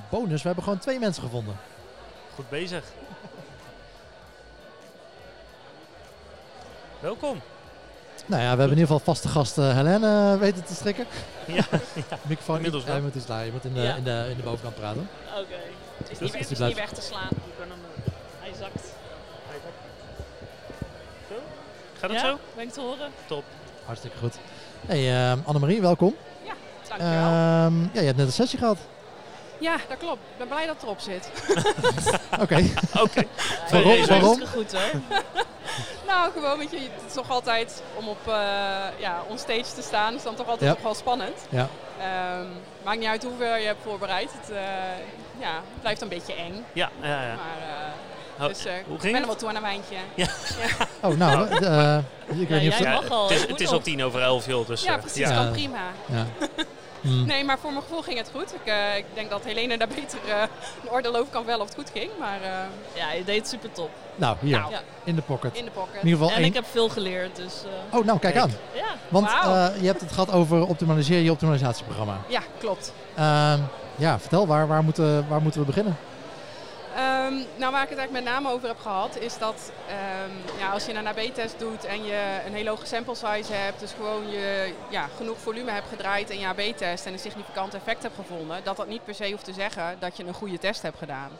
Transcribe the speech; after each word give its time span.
Nou, 0.00 0.22
bonus, 0.22 0.40
we 0.40 0.46
hebben 0.46 0.64
gewoon 0.64 0.78
twee 0.78 0.98
mensen 0.98 1.22
gevonden. 1.22 1.56
Goed 2.34 2.48
bezig. 2.48 2.84
Welkom. 7.00 7.40
Nou 8.26 8.42
ja, 8.42 8.52
we 8.52 8.58
hebben 8.58 8.76
in 8.76 8.82
ieder 8.82 8.86
geval 8.96 9.14
vaste 9.14 9.28
gast 9.28 9.58
eh, 9.58 9.74
Helene 9.76 10.32
eh, 10.32 10.40
weten 10.40 10.64
te 10.64 10.74
strikken. 10.74 11.06
Ja, 11.46 11.64
Microfoon, 12.28 12.56
Inmiddels 12.56 12.84
wel. 12.84 12.92
hij 12.92 13.02
moet 13.02 13.14
iets 13.14 13.26
laten. 13.26 13.46
Je 13.46 13.52
moet 13.52 13.64
in 13.64 13.74
de, 13.74 13.80
Ja. 13.80 13.94
in 13.94 14.04
de, 14.04 14.26
in 14.30 14.36
de 14.36 14.42
bovenkant 14.42 14.74
praten. 14.74 15.08
Oké. 15.38 15.54
Het 15.96 16.10
is, 16.10 16.18
Dus 16.18 16.32
niet, 16.32 16.36
als 16.38 16.48
het 16.48 16.58
hij 16.58 16.68
is 16.68 16.74
niet 16.76 16.84
weg 16.84 16.92
te 16.92 17.02
slaan. 17.02 17.28
Je 17.30 17.52
kan 17.58 17.68
hem, 17.70 17.78
eh, 18.04 18.12
hij 18.40 18.52
zakt. 18.58 18.86
Gaat 22.00 22.10
het 22.10 22.20
ja? 22.20 22.26
zo? 22.26 22.38
Ben 22.56 22.64
ik 22.64 22.72
te 22.72 22.80
horen? 22.80 23.10
Top. 23.26 23.44
Hartstikke 23.84 24.16
goed. 24.18 24.34
Hey, 24.86 25.30
ehm, 25.30 25.38
Annemarie, 25.44 25.80
welkom. 25.80 26.14
Dankjewel. 26.88 27.14
Ehm, 27.16 27.80
ja, 27.82 28.00
je 28.00 28.06
hebt 28.06 28.16
net 28.16 28.26
een 28.26 28.32
sessie 28.32 28.58
gehad. 28.58 28.78
Ja, 29.60 29.76
dat 29.88 29.98
klopt. 29.98 30.18
Ik 30.32 30.38
ben 30.38 30.48
blij 30.48 30.66
dat 30.66 30.74
het 30.74 30.82
erop 30.84 31.00
zit. 31.00 31.30
Oké. 32.42 32.64
Oké. 33.00 33.22
Waarom? 33.70 34.06
Waarom? 34.06 34.46
Goed 34.46 34.72
hoor. 34.72 35.00
nou, 36.08 36.32
gewoon, 36.32 36.58
weet 36.58 36.70
je, 36.70 36.76
het 36.78 37.02
is 37.06 37.12
toch 37.12 37.30
altijd 37.30 37.82
om 37.96 38.08
op 38.08 38.18
eh 38.26 38.34
ja, 38.98 39.22
onstage 39.28 39.74
te 39.74 39.82
staan. 39.82 40.14
is 40.14 40.22
dan 40.22 40.34
toch 40.34 40.46
altijd 40.48 40.68
Ja. 40.70 40.74
toch 40.74 40.82
wel 40.84 40.94
spannend. 40.94 41.36
Ja. 41.48 41.68
Ehm, 41.98 42.46
maakt 42.84 42.98
niet 42.98 43.08
uit 43.08 43.22
hoeveel 43.24 43.54
je 43.56 43.66
hebt 43.66 43.82
voorbereid. 43.84 44.30
Het 44.40 44.50
eh, 44.50 44.62
ja, 45.38 45.52
het 45.54 45.80
blijft 45.80 46.00
een 46.00 46.08
beetje 46.08 46.34
eng. 46.34 46.64
Ja, 46.72 46.90
ja, 47.02 47.08
ja. 47.08 47.34
Maar, 47.34 47.68
eh, 47.68 47.88
Ho- 48.38 48.48
dus 48.48 48.64
eh, 48.64 48.72
Hoe 48.86 48.94
ik 48.94 49.00
ging 49.00 49.12
ben 49.12 49.12
er 49.12 49.16
het? 49.18 49.26
wel 49.26 49.36
toe 49.36 49.48
aan 49.48 49.56
een 49.56 49.62
wijntje. 49.62 49.96
Oh, 51.02 51.16
nou, 51.16 51.54
ik 52.40 52.48
weet 52.48 52.60
niet 52.62 52.72
of 52.72 52.78
jij 52.78 52.92
ze- 52.92 53.00
mag 53.00 53.10
al. 53.10 53.22
het 53.28 53.36
is, 53.36 53.42
Ik 53.42 53.48
het 53.48 53.60
is 53.60 53.70
al 53.70 53.80
tien 53.80 54.04
over 54.04 54.20
elf, 54.22 54.46
joh. 54.46 54.66
Dus, 54.66 54.82
Ja, 54.82 54.96
precies. 54.98 55.28
Ja. 55.28 55.34
Kan 55.34 55.50
prima. 55.52 55.78
Ja. 56.06 56.26
Hm. 57.00 57.24
Nee, 57.26 57.44
maar 57.44 57.58
voor 57.58 57.70
mijn 57.70 57.82
gevoel 57.82 58.02
ging 58.02 58.18
het 58.18 58.30
goed. 58.34 58.54
Ik, 58.54 58.64
eh, 58.72 58.96
ik 58.96 59.04
denk 59.14 59.30
dat 59.30 59.44
Helene 59.44 59.78
daar 59.78 59.88
beter 59.88 60.18
eh 60.28 60.40
een 60.82 60.90
oordeel 60.90 61.16
over 61.16 61.32
kan 61.32 61.44
vellen 61.44 61.60
of 61.60 61.66
het 61.66 61.74
goed 61.74 61.90
ging. 61.92 62.10
Maar 62.18 62.42
eh, 62.42 62.50
Ja, 62.94 63.12
je 63.12 63.24
deed 63.24 63.36
het 63.38 63.48
super 63.48 63.72
top. 63.72 63.90
Nou, 64.16 64.36
hier, 64.40 64.58
Nou. 64.58 64.70
Ja. 64.70 64.80
in 65.04 65.14
de 65.14 65.22
pocket. 65.22 65.56
in 65.56 65.64
de 65.64 65.70
pocket. 65.70 65.94
In 66.02 66.04
ieder 66.08 66.18
geval 66.18 66.30
En 66.30 66.36
één. 66.36 66.44
ik 66.48 66.54
heb 66.54 66.64
veel 66.70 66.88
geleerd, 66.88 67.36
dus 67.36 67.54
eh, 67.64 67.98
Oh, 67.98 68.04
nou, 68.04 68.18
kijk 68.18 68.34
Kijk. 68.34 68.44
aan. 68.44 68.52
ja. 68.74 68.84
Want 69.08 69.26
eh, 69.26 69.68
je 69.80 69.86
hebt 69.86 70.00
het 70.00 70.12
gehad 70.12 70.32
over 70.32 70.66
optimaliseer 70.66 71.20
je 71.20 71.30
optimalisatieprogramma. 71.30 72.16
Ja, 72.28 72.40
klopt. 72.58 72.92
Ehm, 73.16 73.58
ja, 73.96 74.18
vertel, 74.18 74.46
waar, 74.46 74.66
waar, 74.66 74.84
moeten, 74.84 75.28
waar 75.28 75.42
moeten 75.42 75.60
we 75.60 75.66
beginnen? 75.66 75.96
Ehm, 77.00 77.34
nou, 77.56 77.72
waar 77.72 77.82
ik 77.82 77.88
het 77.88 77.98
eigenlijk 77.98 78.10
met 78.10 78.24
name 78.24 78.50
over 78.50 78.68
heb 78.68 78.78
gehad, 78.78 79.16
is 79.16 79.38
dat 79.38 79.72
ehm, 79.88 80.58
ja, 80.58 80.70
als 80.70 80.86
je 80.86 80.94
een 80.94 81.06
AB-test 81.06 81.58
doet 81.58 81.84
en 81.84 82.04
je 82.04 82.40
een 82.46 82.54
hele 82.54 82.70
hoge 82.70 82.86
sample 82.86 83.14
size 83.14 83.52
hebt, 83.52 83.80
dus 83.80 83.92
gewoon 83.92 84.30
je 84.30 84.74
ja, 84.88 85.08
genoeg 85.16 85.38
volume 85.38 85.70
hebt 85.70 85.88
gedraaid 85.88 86.30
in 86.30 86.38
je 86.38 86.46
AB-test 86.46 87.06
en 87.06 87.12
een 87.12 87.18
significant 87.18 87.74
effect 87.74 88.02
hebt 88.02 88.14
gevonden, 88.14 88.64
dat 88.64 88.76
dat 88.76 88.88
niet 88.88 89.04
per 89.04 89.14
se 89.14 89.30
hoeft 89.30 89.44
te 89.44 89.52
zeggen 89.52 89.96
dat 89.98 90.16
je 90.16 90.24
een 90.24 90.34
goede 90.34 90.58
test 90.58 90.82
hebt 90.82 90.98
gedaan. 90.98 91.30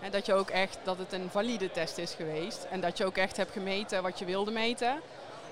En 0.00 0.10
dat 0.10 0.26
je 0.26 0.34
ook 0.34 0.50
echt, 0.50 0.78
dat 0.82 0.98
het 0.98 1.12
een 1.12 1.28
valide 1.30 1.70
test 1.70 1.98
is 1.98 2.14
geweest 2.14 2.66
en 2.70 2.80
dat 2.80 2.98
je 2.98 3.04
ook 3.04 3.16
echt 3.16 3.36
hebt 3.36 3.52
gemeten 3.52 4.02
wat 4.02 4.18
je 4.18 4.24
wilde 4.24 4.50
meten. 4.50 5.00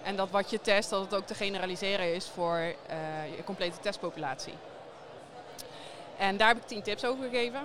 En 0.02 0.16
dat 0.16 0.30
wat 0.30 0.50
je 0.50 0.60
test, 0.60 0.90
dat 0.90 1.00
het 1.00 1.14
ook 1.14 1.26
te 1.26 1.34
generaliseren 1.34 2.14
is 2.14 2.30
voor 2.34 2.56
eh, 2.56 2.76
je 3.36 3.44
complete 3.44 3.80
testpopulatie. 3.80 4.54
En 6.18 6.36
daar 6.36 6.48
heb 6.48 6.56
ik 6.56 6.66
tien 6.66 6.82
tips 6.82 7.04
over 7.04 7.24
gegeven. 7.24 7.60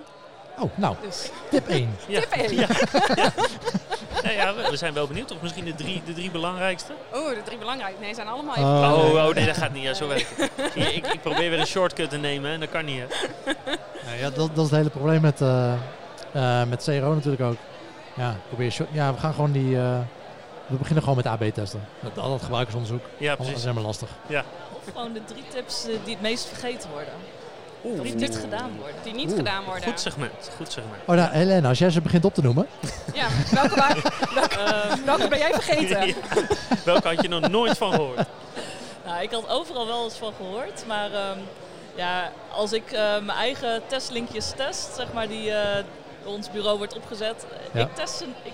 Oh, 0.58 0.70
nou, 0.74 0.96
Dus 1.02 1.30
tip 1.50 1.68
1. 1.68 1.96
Ja. 2.08 2.20
tip 2.20 2.30
één. 2.30 2.54
Ja, 2.56 2.66
ja, 4.22 4.30
ja, 4.30 4.54
we 4.54 4.66
we 4.70 4.76
zijn 4.76 4.94
wel 4.94 5.06
benieuwd. 5.06 5.32
Of 5.32 5.40
misschien 5.40 5.64
de 5.64 5.74
drie, 5.74 6.02
de 6.06 6.12
drie 6.12 6.30
belangrijkste? 6.30 6.92
Oh, 7.12 7.28
de 7.28 7.42
drie 7.44 7.58
belangrijke. 7.58 8.00
Nee, 8.00 8.14
zijn 8.14 8.26
allemaal 8.28 8.54
even 8.56 8.68
Oh. 8.68 8.74
belangrijk. 8.74 9.14
Oh, 9.14 9.28
oh, 9.28 9.34
nee, 9.34 9.46
dat 9.46 9.56
gaat 9.56 9.72
niet. 9.72 9.82
Ja, 9.82 9.94
zo 9.94 10.08
werkt 10.08 10.32
het. 10.36 10.50
Ik, 10.74 11.06
ik 11.12 11.20
probeer 11.22 11.50
weer 11.50 11.58
een 11.58 11.66
shortcut 11.66 12.10
te 12.10 12.16
nemen 12.16 12.50
en 12.50 12.60
dat 12.60 12.70
kan 12.70 12.84
niet. 12.84 13.00
Hè. 13.44 14.12
Ja, 14.20 14.30
dat, 14.30 14.36
dat 14.36 14.56
is 14.64 14.70
het 14.70 14.70
hele 14.70 14.90
probleem 14.90 15.20
met, 15.20 15.40
eh, 15.40 15.72
eh, 16.32 16.68
met 16.68 16.82
CRO 16.84 17.14
natuurlijk 17.14 17.42
ook. 17.42 17.56
Ja, 18.14 18.36
probeer 18.48 18.70
short- 18.70 18.88
ja, 18.92 19.12
we 19.14 19.18
gaan 19.20 19.34
gewoon 19.34 19.52
die... 19.52 19.76
eh, 19.78 19.98
we 20.66 20.76
beginnen 20.76 21.02
gewoon 21.02 21.16
met 21.24 21.26
AB-testen. 21.26 21.84
Dat, 22.00 22.14
dat 22.14 22.42
gebruikersonderzoek. 22.42 23.02
Ja, 23.16 23.28
Dat 23.30 23.38
is 23.38 23.44
precies. 23.46 23.62
helemaal 23.64 23.84
lastig. 23.84 24.08
Of 24.72 24.92
gewoon 24.92 25.12
de 25.12 25.24
drie 25.24 25.44
tips 25.48 25.84
die 26.04 26.14
het 26.14 26.20
meest 26.20 26.46
vergeten 26.46 26.90
worden. 26.90 27.12
Oeh. 27.86 28.02
Die 28.02 28.14
niet 28.14 28.36
gedaan 28.36 28.70
worden. 28.78 28.96
Die 29.02 29.14
niet 29.14 29.28
Oeh, 29.28 29.36
gedaan 29.36 29.64
worden. 29.64 29.82
Goed 29.84 30.00
segment, 30.00 30.50
goed 30.56 30.72
segment. 30.72 31.02
Oh, 31.06 31.14
nou, 31.16 31.30
Helena, 31.32 31.68
als 31.68 31.78
jij 31.78 31.90
ze 31.90 32.00
begint 32.00 32.24
op 32.24 32.34
te 32.34 32.42
noemen. 32.42 32.66
Ja, 33.14 33.26
welke, 33.52 33.74
wa- 33.76 33.94
Ehm, 34.66 35.04
welke 35.04 35.28
ben 35.28 35.38
jij 35.38 35.52
vergeten? 35.52 36.06
Ja. 36.06 36.14
Welke 36.84 37.08
had 37.08 37.22
je 37.22 37.28
nog 37.28 37.48
nooit 37.48 37.78
van 37.78 37.92
gehoord? 37.92 38.26
nou, 39.04 39.22
ik 39.22 39.30
had 39.30 39.48
overal 39.48 39.86
wel 39.86 40.04
eens 40.04 40.14
van 40.16 40.32
gehoord, 40.36 40.84
maar 40.86 41.12
ehm, 41.12 41.38
ja, 41.94 42.30
als 42.52 42.72
ik 42.72 42.92
eh, 42.92 43.00
mijn 43.00 43.38
eigen 43.38 43.82
testlinkjes 43.86 44.52
test, 44.56 44.88
zeg 44.96 45.12
maar, 45.12 45.28
die 45.28 45.50
eh, 45.52 45.84
door 46.24 46.32
ons 46.34 46.50
bureau 46.50 46.78
wordt 46.78 46.96
opgezet, 46.96 47.46
Ja. 47.72 47.80
ik 47.80 47.94
test 47.94 48.16
ze, 48.16 48.24
ik 48.42 48.52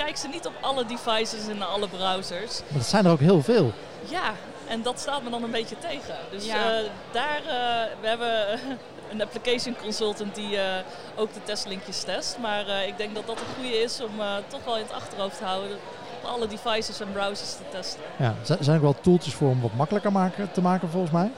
bekijk 0.00 0.18
ze 0.18 0.28
niet 0.28 0.46
op 0.46 0.52
alle 0.60 0.86
devices 0.86 1.48
en 1.48 1.62
alle 1.62 1.88
browsers. 1.88 2.60
Maar 2.68 2.78
dat 2.78 2.86
zijn 2.86 3.04
er 3.06 3.10
ook 3.12 3.20
heel 3.20 3.42
veel. 3.42 3.72
Ja, 4.08 4.32
en 4.68 4.82
dat 4.82 5.00
staat 5.00 5.22
me 5.22 5.30
dan 5.30 5.42
een 5.42 5.50
beetje 5.50 5.78
tegen. 5.78 6.14
Dus 6.30 6.44
Ja. 6.46 6.54
eh, 6.78 6.84
daar, 7.12 7.36
eh, 7.46 7.90
we 8.00 8.06
hebben 8.08 8.58
een 9.12 9.22
application 9.22 9.76
consultant 9.82 10.34
die 10.34 10.56
eh, 10.60 10.82
ook 11.16 11.34
de 11.34 11.42
testlinkjes 11.42 12.02
test. 12.02 12.38
Maar 12.38 12.66
eh, 12.68 12.86
ik 12.86 12.96
denk 12.96 13.14
dat 13.14 13.26
dat 13.26 13.36
een 13.40 13.54
goede 13.54 13.82
is 13.82 14.00
om 14.02 14.20
eh, 14.20 14.26
toch 14.46 14.64
wel 14.64 14.76
in 14.76 14.82
het 14.82 14.92
achterhoofd 14.92 15.38
te 15.38 15.44
houden. 15.44 15.76
Op 16.22 16.30
alle 16.30 16.46
devices 16.46 17.00
en 17.00 17.12
browsers 17.12 17.52
te 17.52 17.62
testen. 17.70 18.00
Ja, 18.16 18.34
zijn 18.42 18.68
er 18.68 18.74
ook 18.74 18.82
wel 18.82 19.00
tooltjes 19.00 19.34
voor 19.34 19.48
om 19.50 19.60
wat 19.60 19.74
makkelijker 19.74 20.12
maken, 20.12 20.52
te 20.52 20.60
maken 20.60 20.88
volgens 20.90 21.12
mij. 21.12 21.30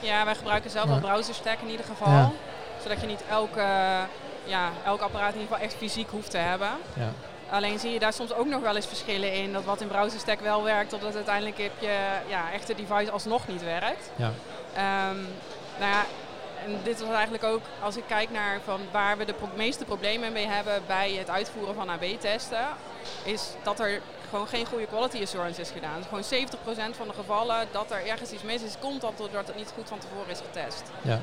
Ja, 0.00 0.24
wij 0.24 0.34
gebruiken 0.34 0.70
zelf 0.70 0.84
Ja. 0.84 0.90
wel 0.90 1.00
browser 1.10 1.34
stack 1.34 1.58
in 1.62 1.68
ieder 1.70 1.86
geval. 1.86 2.12
Ja. 2.12 2.30
Zodat 2.82 3.00
je 3.00 3.06
niet 3.06 3.22
elke, 3.30 3.66
ja, 4.44 4.70
elk 4.84 5.00
apparaat 5.00 5.34
in 5.34 5.40
ieder 5.40 5.48
geval 5.54 5.64
echt 5.70 5.74
fysiek 5.78 6.10
hoeft 6.10 6.30
te 6.30 6.36
hebben. 6.38 6.68
Ja. 6.94 7.08
Alleen 7.50 7.78
zie 7.78 7.90
je 7.92 7.98
daar 7.98 8.12
soms 8.12 8.32
ook 8.32 8.46
nog 8.46 8.60
wel 8.62 8.76
eens 8.76 8.86
verschillen 8.86 9.32
in. 9.32 9.52
Dat 9.52 9.64
wat 9.64 9.80
in 9.80 9.88
browser 9.88 10.20
stack 10.20 10.40
wel 10.40 10.62
werkt, 10.62 10.90
totdat 10.90 11.14
uiteindelijk 11.14 11.58
heb 11.58 11.72
je 11.78 11.98
ja, 12.28 12.52
echte 12.52 12.74
device 12.74 13.10
alsnog 13.10 13.48
niet 13.48 13.62
werkt. 13.64 14.10
Ja. 14.16 14.32
Ehm, 14.74 15.16
nou 15.78 15.92
ja, 15.92 16.04
en 16.64 16.80
dit 16.82 17.00
was 17.00 17.14
eigenlijk 17.14 17.44
ook, 17.44 17.62
als 17.82 17.96
ik 17.96 18.02
kijk 18.06 18.30
naar 18.30 18.60
van 18.64 18.80
waar 18.90 19.16
we 19.16 19.24
de 19.24 19.32
pro- 19.32 19.48
meeste 19.54 19.84
problemen 19.84 20.32
mee 20.32 20.46
hebben 20.46 20.82
bij 20.86 21.12
het 21.12 21.30
uitvoeren 21.30 21.74
van 21.74 21.88
AB-testen, 21.90 22.66
is 23.24 23.42
dat 23.62 23.80
er 23.80 24.00
gewoon 24.30 24.46
geen 24.48 24.66
goede 24.66 24.86
quality 24.86 25.22
assurance 25.22 25.60
is 25.60 25.70
gedaan. 25.70 25.96
Dus 25.96 26.06
gewoon 26.08 26.48
70% 26.92 26.96
van 26.96 27.06
de 27.08 27.14
gevallen 27.14 27.68
dat 27.72 27.90
er 27.90 28.06
ergens 28.06 28.30
iets 28.30 28.42
mis 28.42 28.62
is, 28.62 28.74
komt 28.80 29.00
dat 29.00 29.12
doordat 29.16 29.46
het 29.46 29.56
niet 29.56 29.72
goed 29.74 29.88
van 29.88 29.98
tevoren 29.98 30.30
is 30.30 30.40
getest. 30.52 30.82
Ja. 31.02 31.20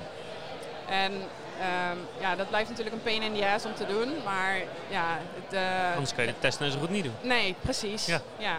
En 0.89 1.13
ehm, 1.59 1.97
ja, 2.19 2.35
dat 2.35 2.47
blijft 2.49 2.69
natuurlijk 2.69 2.95
een 2.95 3.01
pain 3.03 3.21
in 3.21 3.33
the 3.33 3.47
ass 3.47 3.65
om 3.65 3.73
te 3.75 3.85
doen, 3.85 4.09
maar 4.25 4.55
ja, 4.89 5.05
het, 5.43 5.53
eh, 5.53 5.91
Anders 5.93 6.13
kan 6.15 6.25
je 6.25 6.29
de 6.31 6.39
test 6.39 6.59
net 6.59 6.71
zo 6.71 6.79
goed 6.79 6.89
niet 6.89 7.03
doen. 7.03 7.13
Nee, 7.21 7.55
precies. 7.61 8.05
Ja. 8.05 8.21
Ja. 8.37 8.55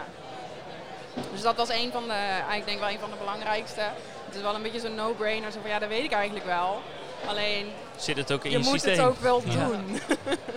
Dus 1.31 1.41
dat 1.41 1.55
was 1.55 1.69
een 1.69 1.91
van 1.91 2.03
de, 2.03 2.13
eigenlijk 2.13 2.65
denk 2.65 2.77
ik 2.77 2.83
wel 2.83 2.89
een 2.93 2.99
van 2.99 3.09
de 3.09 3.15
belangrijkste. 3.17 3.81
Het 4.25 4.35
is 4.35 4.41
wel 4.41 4.55
een 4.55 4.61
beetje 4.61 4.79
zo'n 4.79 4.95
no-brainer. 4.95 5.51
Zo 5.51 5.59
van 5.61 5.69
ja, 5.69 5.79
dat 5.79 5.89
weet 5.89 6.03
ik 6.03 6.11
eigenlijk 6.11 6.45
wel. 6.45 6.81
Alleen 7.27 7.67
Zit 7.95 8.17
het 8.17 8.31
ook 8.31 8.43
in 8.43 8.51
je 8.51 8.57
je, 8.57 8.63
moet 8.63 8.73
systeem? 8.73 8.91
het 8.97 9.05
ook 9.05 9.19
wel 9.19 9.41
Ja. 9.45 9.65
doen. 9.67 9.99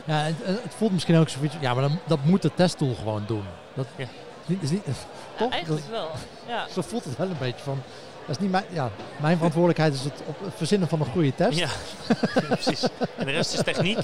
Ja, 0.04 0.14
het, 0.14 0.34
het 0.44 0.74
voelt 0.76 0.92
misschien 0.92 1.16
ook 1.18 1.28
zoiets. 1.28 1.54
Ja, 1.60 1.72
maar 1.74 1.82
dan, 1.82 1.98
dat 2.04 2.18
moet 2.24 2.42
de 2.42 2.54
testtool 2.54 2.94
gewoon 2.94 3.24
doen. 3.26 3.44
Dat 3.74 3.86
Ja. 3.96 4.04
is 4.04 4.08
niet, 4.46 4.62
is 4.62 4.70
niet, 4.70 4.82
Ja, 4.86 4.92
toch? 5.36 5.52
eigenlijk 5.52 5.86
wel. 5.90 6.10
Ja. 6.46 6.66
Zo 6.74 6.82
voelt 6.82 7.04
het 7.04 7.16
wel 7.16 7.26
een 7.28 7.38
beetje 7.38 7.64
van. 7.64 7.82
Dat 8.28 8.36
is 8.36 8.42
niet 8.42 8.50
mijn, 8.50 8.64
ja, 8.70 8.90
mijn 9.16 9.36
verantwoordelijkheid 9.36 9.94
is 9.94 10.04
het, 10.04 10.12
op 10.26 10.40
het 10.44 10.52
verzinnen 10.56 10.88
van 10.88 11.00
een 11.00 11.06
goede 11.06 11.34
test. 11.34 11.58
Ja, 11.58 11.68
Ja, 12.08 12.48
precies. 12.60 12.82
En 13.16 13.24
de 13.26 13.30
rest 13.32 13.52
is 13.52 13.62
techniek. 13.62 13.96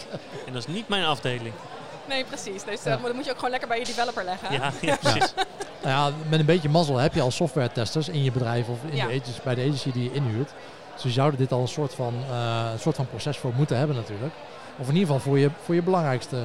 En 0.46 0.52
dat 0.52 0.66
is 0.68 0.74
niet 0.74 0.88
mijn 0.88 1.04
afdeling. 1.04 1.54
Nee, 2.08 2.24
precies. 2.24 2.62
Dus 2.64 2.82
Ja. 2.82 2.90
dat 2.90 2.98
moet- 2.98 3.06
dat 3.06 3.14
moet 3.16 3.24
je 3.24 3.30
ook 3.30 3.36
gewoon 3.36 3.50
lekker 3.50 3.68
bij 3.68 3.78
je 3.78 3.84
developer 3.84 4.24
leggen. 4.24 4.52
Ja, 4.52 4.72
ja 4.80 4.96
precies. 4.96 5.34
Nou 5.82 6.10
ja, 6.12 6.16
met 6.28 6.40
een 6.40 6.46
beetje 6.46 6.68
mazzel 6.68 6.96
heb 6.96 7.14
je 7.14 7.20
al 7.20 7.30
software 7.30 7.72
testers 7.72 8.08
in 8.08 8.24
je 8.24 8.32
bedrijf 8.32 8.68
of 8.68 8.78
in 8.90 8.96
Ja. 8.96 9.06
de 9.06 9.12
agency, 9.20 9.40
bij 9.44 9.54
de 9.54 9.60
agency 9.62 9.92
die 9.92 10.02
je 10.04 10.12
inhuurt. 10.12 10.50
Dus 10.94 11.02
je 11.02 11.10
zouden 11.10 11.38
dit 11.38 11.52
al 11.52 11.60
een 11.60 11.68
soort 11.68 11.94
van, 11.94 12.14
eh, 12.30 12.68
een 12.72 12.78
soort 12.78 12.96
van 12.96 13.08
proces 13.08 13.38
voor 13.38 13.52
moeten 13.54 13.76
hebben 13.76 13.96
natuurlijk. 13.96 14.32
Of 14.78 14.88
in 14.88 14.94
ieder 14.94 15.06
geval 15.06 15.20
voor 15.22 15.38
je, 15.38 15.50
voor 15.64 15.74
je 15.74 15.82
belangrijkste 15.82 16.44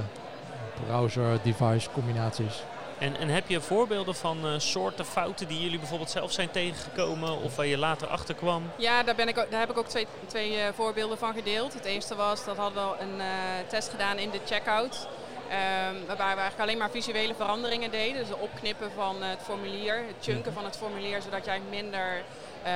browser, 0.86 1.40
device 1.44 1.90
combinaties. 1.94 2.64
En, 3.00 3.18
en 3.18 3.30
heb 3.30 3.50
je 3.50 3.62
voorbeelden 3.62 4.16
van 4.16 4.46
eh, 4.46 4.54
soorten 4.58 5.06
fouten 5.06 5.48
die 5.48 5.62
jullie 5.62 5.80
bijvoorbeeld 5.80 6.10
zelf 6.10 6.32
zijn 6.32 6.52
tegengekomen 6.52 7.42
of 7.42 7.56
waar 7.56 7.66
je 7.66 7.78
later 7.78 8.08
achter 8.08 8.36
kwam? 8.36 8.64
Ja, 8.78 9.04
daar, 9.04 9.16
ben 9.16 9.28
ik 9.28 9.38
ook, 9.38 9.52
daar 9.52 9.60
heb 9.60 9.70
ik 9.70 9.78
ook 9.78 9.88
twee, 9.88 10.08
twee 10.28 10.58
eh, 10.58 10.74
voorbeelden 10.74 11.18
van 11.18 11.34
gedeeld. 11.34 11.74
Het 11.74 11.86
eerste 11.86 12.16
was, 12.16 12.46
dat 12.46 12.58
hadden 12.58 12.84
we 12.84 13.04
een 13.04 13.20
eh, 13.20 13.28
test 13.68 13.90
gedaan 13.90 14.18
in 14.18 14.30
de 14.30 14.40
checkout. 14.46 15.08
Ehm, 15.50 15.96
waarbij 16.08 16.34
we 16.36 16.42
eigenlijk 16.42 16.60
alleen 16.60 16.78
maar 16.78 16.90
visuele 16.90 17.36
veranderingen 17.36 17.92
deden. 17.92 18.20
Dus 18.20 18.30
het 18.30 18.40
opknippen 18.40 18.92
van 18.96 19.24
het 19.24 19.40
formulier, 19.44 19.96
het 19.96 20.16
chunken 20.22 20.54
van 20.54 20.66
het 20.66 20.78
formulier, 20.78 21.22
zodat 21.22 21.46
jij 21.46 21.62
minder, 21.70 22.24
eh, 22.64 22.72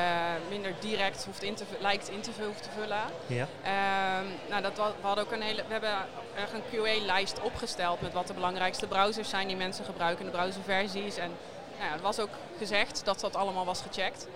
minder 0.50 0.74
direct 0.80 1.26
hoeft 1.26 1.44
in 1.44 1.56
te, 1.56 1.64
lijkt 1.80 2.10
in 2.10 2.22
te, 2.22 2.32
hoeft 2.46 2.64
te 2.64 2.70
vullen. 2.80 3.04
Ja. 3.28 3.48
Ehm, 3.64 4.26
nou, 4.50 4.62
dat 4.62 4.76
we, 4.76 4.84
hadden 5.02 5.24
ook 5.24 5.32
een 5.32 5.42
hele, 5.42 5.64
we 5.68 5.72
hebben 5.72 5.96
echt 6.36 6.54
een 6.54 6.64
QA-lijst 6.72 7.42
opgesteld 7.42 8.02
met 8.02 8.14
wat 8.14 8.28
de 8.28 8.34
belangrijkste 8.34 8.88
browsers 8.88 9.30
zijn 9.30 9.48
die 9.48 9.56
mensen 9.56 9.86
gebruiken, 9.86 10.26
de 10.26 10.32
browserversies. 10.32 11.18
En 11.18 11.32
nou 11.78 11.88
ja, 11.88 11.92
het 11.92 12.02
was 12.02 12.20
ook 12.20 12.30
gezegd 12.58 13.06
dat 13.06 13.20
dat 13.20 13.36
allemaal 13.36 13.66
was 13.66 13.82
gecheckt. 13.82 14.28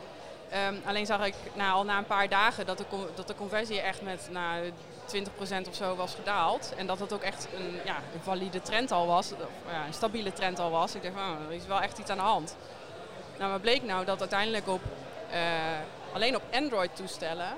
Ehm, 0.50 0.76
alleen 0.86 1.06
zag 1.06 1.26
ik 1.26 1.36
nou, 1.54 1.74
al 1.74 1.84
na 1.84 1.98
een 1.98 2.06
paar 2.06 2.30
dagen 2.30 2.66
dat 2.66 2.78
de, 2.78 2.86
dat 3.16 3.28
de 3.28 3.36
conversie 3.36 3.82
echt 3.82 4.02
met 4.02 4.28
nou, 4.32 4.72
20% 5.06 5.68
of 5.68 5.76
zo 5.76 5.96
was 5.96 6.14
gedaald. 6.14 6.74
En 6.78 6.88
dat 6.88 7.00
het 7.00 7.14
ook 7.14 7.22
echt 7.22 7.48
een, 7.56 7.80
ja, 7.86 7.96
een 8.14 8.22
valide 8.22 8.62
trend 8.62 8.92
al 8.92 9.08
was, 9.08 9.32
of, 9.32 9.40
ja, 9.72 9.86
een 9.86 9.94
stabiele 9.94 10.34
trend 10.34 10.60
al 10.60 10.72
was. 10.72 10.96
Ik 10.96 11.04
dacht, 11.04 11.16
van, 11.16 11.38
er 11.48 11.54
is 11.54 11.66
wel 11.66 11.82
echt 11.82 11.98
iets 11.98 12.10
aan 12.10 12.18
de 12.18 12.24
hand. 12.24 12.56
Nou, 13.38 13.52
wat 13.52 13.62
bleek 13.62 13.84
nou 13.84 14.06
dat 14.06 14.20
uiteindelijk 14.20 14.68
op, 14.68 14.82
eh, 15.32 15.40
alleen 16.14 16.36
op 16.36 16.42
Android-toestellen, 16.54 17.52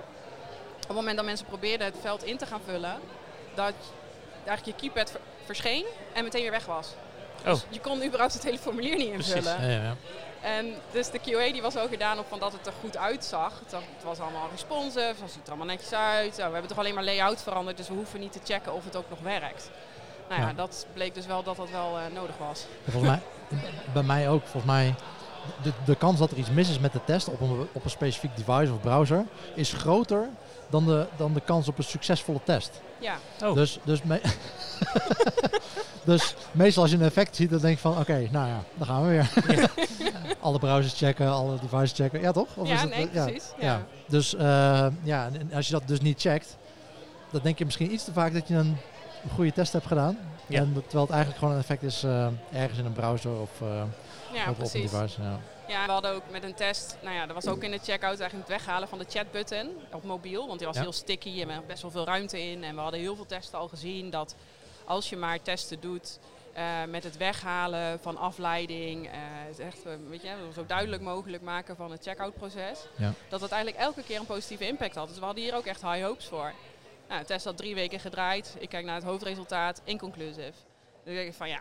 op 0.75 0.87
het 0.87 0.95
moment 0.95 1.15
dat 1.15 1.25
mensen 1.25 1.45
probeerden 1.45 1.87
het 1.87 1.95
veld 2.01 2.23
in 2.23 2.37
te 2.37 2.45
gaan 2.45 2.61
vullen, 2.65 2.99
dat 3.55 3.73
eigenlijk 4.45 4.81
je 4.81 4.89
keypad 4.89 5.11
ver- 5.11 5.19
verscheen 5.45 5.85
en 6.13 6.23
meteen 6.23 6.41
weer 6.41 6.51
weg 6.51 6.65
was. 6.65 6.87
Oh. 7.39 7.45
Dus 7.45 7.65
je 7.69 7.79
kon 7.79 8.03
überhaupt 8.03 8.33
het 8.33 8.43
hele 8.43 8.57
formulier 8.57 8.97
niet 8.97 9.11
Precies. 9.13 9.33
invullen. 9.35 9.61
Ja, 9.61 9.69
ja, 9.77 9.83
ja. 9.83 9.95
En 10.41 10.73
dus 10.91 11.09
de 11.09 11.19
QA 11.19 11.51
die 11.51 11.61
was 11.61 11.77
ook 11.77 11.89
gedaan 11.89 12.19
op 12.19 12.25
van 12.27 12.39
dat 12.39 12.51
het 12.51 12.67
er 12.67 12.73
goed 12.79 12.97
uitzag. 12.97 13.53
Het, 13.65 14.03
was 14.03 14.19
allemaal 14.19 14.47
responsive, 14.51 14.99
het 15.21 15.31
ziet 15.31 15.43
er 15.43 15.47
allemaal 15.49 15.65
netjes 15.67 15.93
uit. 15.93 16.29
Nou, 16.37 16.45
we 16.47 16.51
hebben 16.51 16.67
toch 16.67 16.77
alleen 16.77 16.93
maar 16.93 17.03
layout 17.03 17.41
veranderd, 17.41 17.77
dus 17.77 17.87
we 17.87 17.93
hoeven 17.93 18.19
niet 18.19 18.31
te 18.31 18.39
checken 18.43 18.73
of 18.73 18.83
het 18.83 18.95
ook 18.95 19.09
nog 19.09 19.19
werkt. 19.19 19.69
Nou 20.29 20.41
ja, 20.41 20.47
Ja. 20.47 20.53
dat 20.53 20.85
bleek 20.93 21.13
dus 21.15 21.25
wel 21.25 21.43
dat 21.43 21.55
dat 21.55 21.69
wel 21.69 21.97
eh, 21.97 22.03
nodig 22.13 22.37
was. 22.37 22.65
Volgens 22.89 23.11
mij, 23.11 23.21
bij 23.93 24.03
mij 24.03 24.29
ook, 24.29 24.41
volgens 24.41 24.65
mij, 24.71 24.95
de, 25.61 25.71
de 25.85 25.95
kans 25.95 26.19
dat 26.19 26.31
er 26.31 26.37
iets 26.37 26.49
mis 26.49 26.69
is 26.69 26.79
met 26.79 26.93
de 26.93 26.99
test 27.05 27.27
op 27.27 27.41
een, 27.41 27.67
op 27.71 27.83
een 27.83 27.89
specifiek 27.89 28.31
device 28.35 28.73
of 28.73 28.81
browser 28.81 29.25
is 29.55 29.73
groter 29.73 30.27
dan 30.69 30.85
de, 30.85 31.05
dan 31.17 31.33
de 31.33 31.41
kans 31.41 31.67
op 31.67 31.77
een 31.77 31.83
succesvolle 31.83 32.39
test. 32.43 32.81
Ja, 32.99 33.15
Oh. 33.43 33.53
Dus, 33.53 33.79
dus, 33.83 34.03
me- 34.03 34.21
dus 36.05 36.35
meestal 36.51 36.81
als 36.83 36.91
je 36.91 36.97
een 36.97 37.03
effect 37.03 37.35
ziet, 37.35 37.49
dan 37.49 37.59
denk 37.59 37.75
je 37.75 37.81
van 37.81 37.97
oké, 37.99 38.27
nou 38.31 38.47
ja, 38.47 38.63
dan 38.73 38.87
gaan 38.87 39.01
we 39.03 39.09
weer. 39.09 39.31
alle 40.39 40.59
browsers 40.59 40.97
checken, 40.97 41.27
alle 41.31 41.57
devices 41.59 41.91
checken. 41.93 42.21
Ja 42.21 42.31
toch? 42.31 42.47
Of 42.55 42.67
ja 42.67 42.73
is 42.73 42.81
het, 42.81 42.89
nee, 42.89 43.09
ja. 43.11 43.23
precies. 43.23 43.51
Ja. 43.59 43.65
Ja. 43.65 43.81
Dus 44.07 44.35
eh, 44.35 44.87
ja, 45.03 45.29
en- 45.33 45.51
als 45.53 45.65
je 45.67 45.73
dat 45.73 45.87
dus 45.87 45.99
niet 46.01 46.21
checkt, 46.21 46.57
dan 47.31 47.41
denk 47.43 47.57
je 47.57 47.65
misschien 47.65 47.93
iets 47.93 48.03
te 48.03 48.13
vaak 48.13 48.33
dat 48.33 48.47
je 48.47 48.55
een 48.55 48.77
goede 49.33 49.51
test 49.53 49.73
hebt 49.73 49.85
gedaan. 49.87 50.17
Ja. 50.47 50.59
En, 50.59 50.73
terwijl 50.73 51.01
het 51.03 51.09
eigenlijk 51.09 51.39
gewoon 51.39 51.53
een 51.53 51.59
effect 51.59 51.83
is 51.83 52.03
eh, 52.03 52.27
ergens 52.53 52.79
in 52.79 52.85
een 52.85 52.93
browser 52.93 53.31
of 53.39 53.49
eh, 53.61 53.67
Ja, 54.33 54.49
op 54.49 54.57
precies. 54.57 54.91
device. 54.91 55.21
Ja. 55.21 55.39
Ja, 55.67 55.85
we 55.85 55.91
hadden 55.91 56.11
ook 56.13 56.29
met 56.31 56.43
een 56.43 56.53
test, 56.53 56.97
nou 57.01 57.15
ja, 57.15 57.25
dat 57.25 57.35
was 57.43 57.47
ook 57.47 57.63
in 57.63 57.71
de 57.71 57.77
checkout 57.77 58.19
eigenlijk 58.19 58.49
het 58.49 58.57
weghalen 58.57 58.87
van 58.87 58.97
de 58.97 59.05
chatbutton 59.09 59.69
op 59.93 60.03
mobiel. 60.03 60.47
Want 60.47 60.57
die 60.57 60.67
was 60.67 60.75
Ja. 60.75 60.81
heel 60.81 60.91
sticky 60.93 61.41
en 61.41 61.49
er 61.49 61.65
best 61.65 61.81
wel 61.81 61.91
veel 61.91 62.05
ruimte 62.05 62.41
in. 62.41 62.63
En 62.63 62.75
we 62.75 62.81
hadden 62.81 62.99
heel 62.99 63.15
veel 63.15 63.25
testen 63.25 63.59
al 63.59 63.67
gezien 63.67 64.09
dat 64.09 64.35
als 64.85 65.09
je 65.09 65.17
maar 65.17 65.41
testen 65.41 65.79
doet 65.79 66.19
eh, 66.53 66.83
met 66.87 67.03
het 67.03 67.17
weghalen 67.17 67.99
van 67.99 68.17
afleiding, 68.17 69.05
eh, 69.07 69.11
het 69.47 69.59
echt 69.59 69.85
eh, 69.85 69.93
weet 70.09 70.21
je, 70.21 70.35
zo 70.53 70.65
duidelijk 70.65 71.01
mogelijk 71.01 71.43
maken 71.43 71.75
van 71.75 71.91
het 71.91 72.03
checkout 72.03 72.33
proces, 72.33 72.79
Ja. 72.95 73.13
dat 73.29 73.41
het 73.41 73.51
eigenlijk 73.51 73.83
elke 73.83 74.03
keer 74.03 74.19
een 74.19 74.25
positieve 74.25 74.67
impact 74.67 74.95
had. 74.95 75.07
Dus 75.07 75.19
we 75.19 75.25
hadden 75.25 75.43
hier 75.43 75.55
ook 75.55 75.65
echt 75.65 75.81
high 75.81 76.03
hopes 76.05 76.25
voor. 76.25 76.51
Nou, 77.07 77.19
de 77.21 77.27
test 77.27 77.45
had 77.45 77.57
drie 77.57 77.75
weken 77.75 77.99
gedraaid. 77.99 78.55
Ik 78.59 78.69
kijk 78.69 78.85
naar 78.85 78.95
het 78.95 79.03
hoofdresultaat, 79.03 79.81
inconclusive. 79.83 80.53
Dan 81.03 81.13
denk 81.13 81.27
ik 81.27 81.33
van 81.33 81.49
ja, 81.49 81.59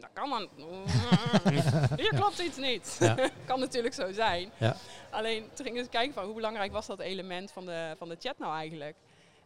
dat 0.00 0.10
kan 0.12 0.30
dan. 0.30 0.48
Hier 1.96 2.14
klopt 2.14 2.38
iets 2.38 2.56
niet. 2.56 2.96
Ja. 3.00 3.14
kan 3.46 3.60
natuurlijk 3.60 3.94
zo 3.94 4.12
zijn. 4.12 4.50
Ja. 4.58 4.76
Alleen 5.10 5.48
toen 5.54 5.66
gingen 5.66 5.82
we 5.84 5.88
kijken 5.90 6.14
van 6.14 6.24
hoe 6.24 6.34
belangrijk 6.34 6.72
was 6.72 6.86
dat 6.86 7.00
element 7.00 7.52
van 7.52 7.66
de, 7.66 7.94
van 7.98 8.08
de 8.08 8.16
chat 8.18 8.38
nou 8.38 8.54
eigenlijk. 8.56 8.96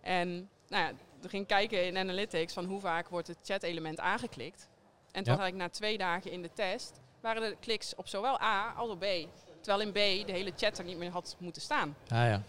En 0.00 0.49
nou 0.69 0.85
ja, 0.85 0.93
toen 1.20 1.31
ging 1.31 1.43
ik 1.43 1.49
kijken 1.49 1.87
in 1.87 1.97
Analytics 1.97 2.52
van 2.52 2.64
hoe 2.64 2.81
vaak 2.81 3.08
wordt 3.08 3.29
het 3.29 3.38
chat-element 3.43 4.00
aangeklikt. 4.00 4.69
En 5.12 5.25
toen 5.25 5.32
Ja. 5.35 5.38
had 5.38 5.49
ik 5.49 5.55
na 5.55 5.69
twee 5.69 5.99
dagen 5.99 6.31
in 6.31 6.43
de 6.43 6.50
test, 6.55 7.00
waren 7.20 7.50
de 7.50 7.56
kliks 7.61 7.94
op 7.94 8.08
zowel 8.08 8.41
A 8.41 8.73
als 8.76 8.91
op 8.91 8.99
B. 8.99 9.05
Terwijl 9.61 9.87
in 9.87 9.93
B 9.93 10.26
de 10.26 10.32
hele 10.32 10.53
chat 10.56 10.79
er 10.79 10.85
niet 10.85 10.96
meer 10.99 11.11
had 11.11 11.37
moeten 11.38 11.62
staan. 11.62 11.96
Ah, 12.08 12.19
ja. 12.19 12.43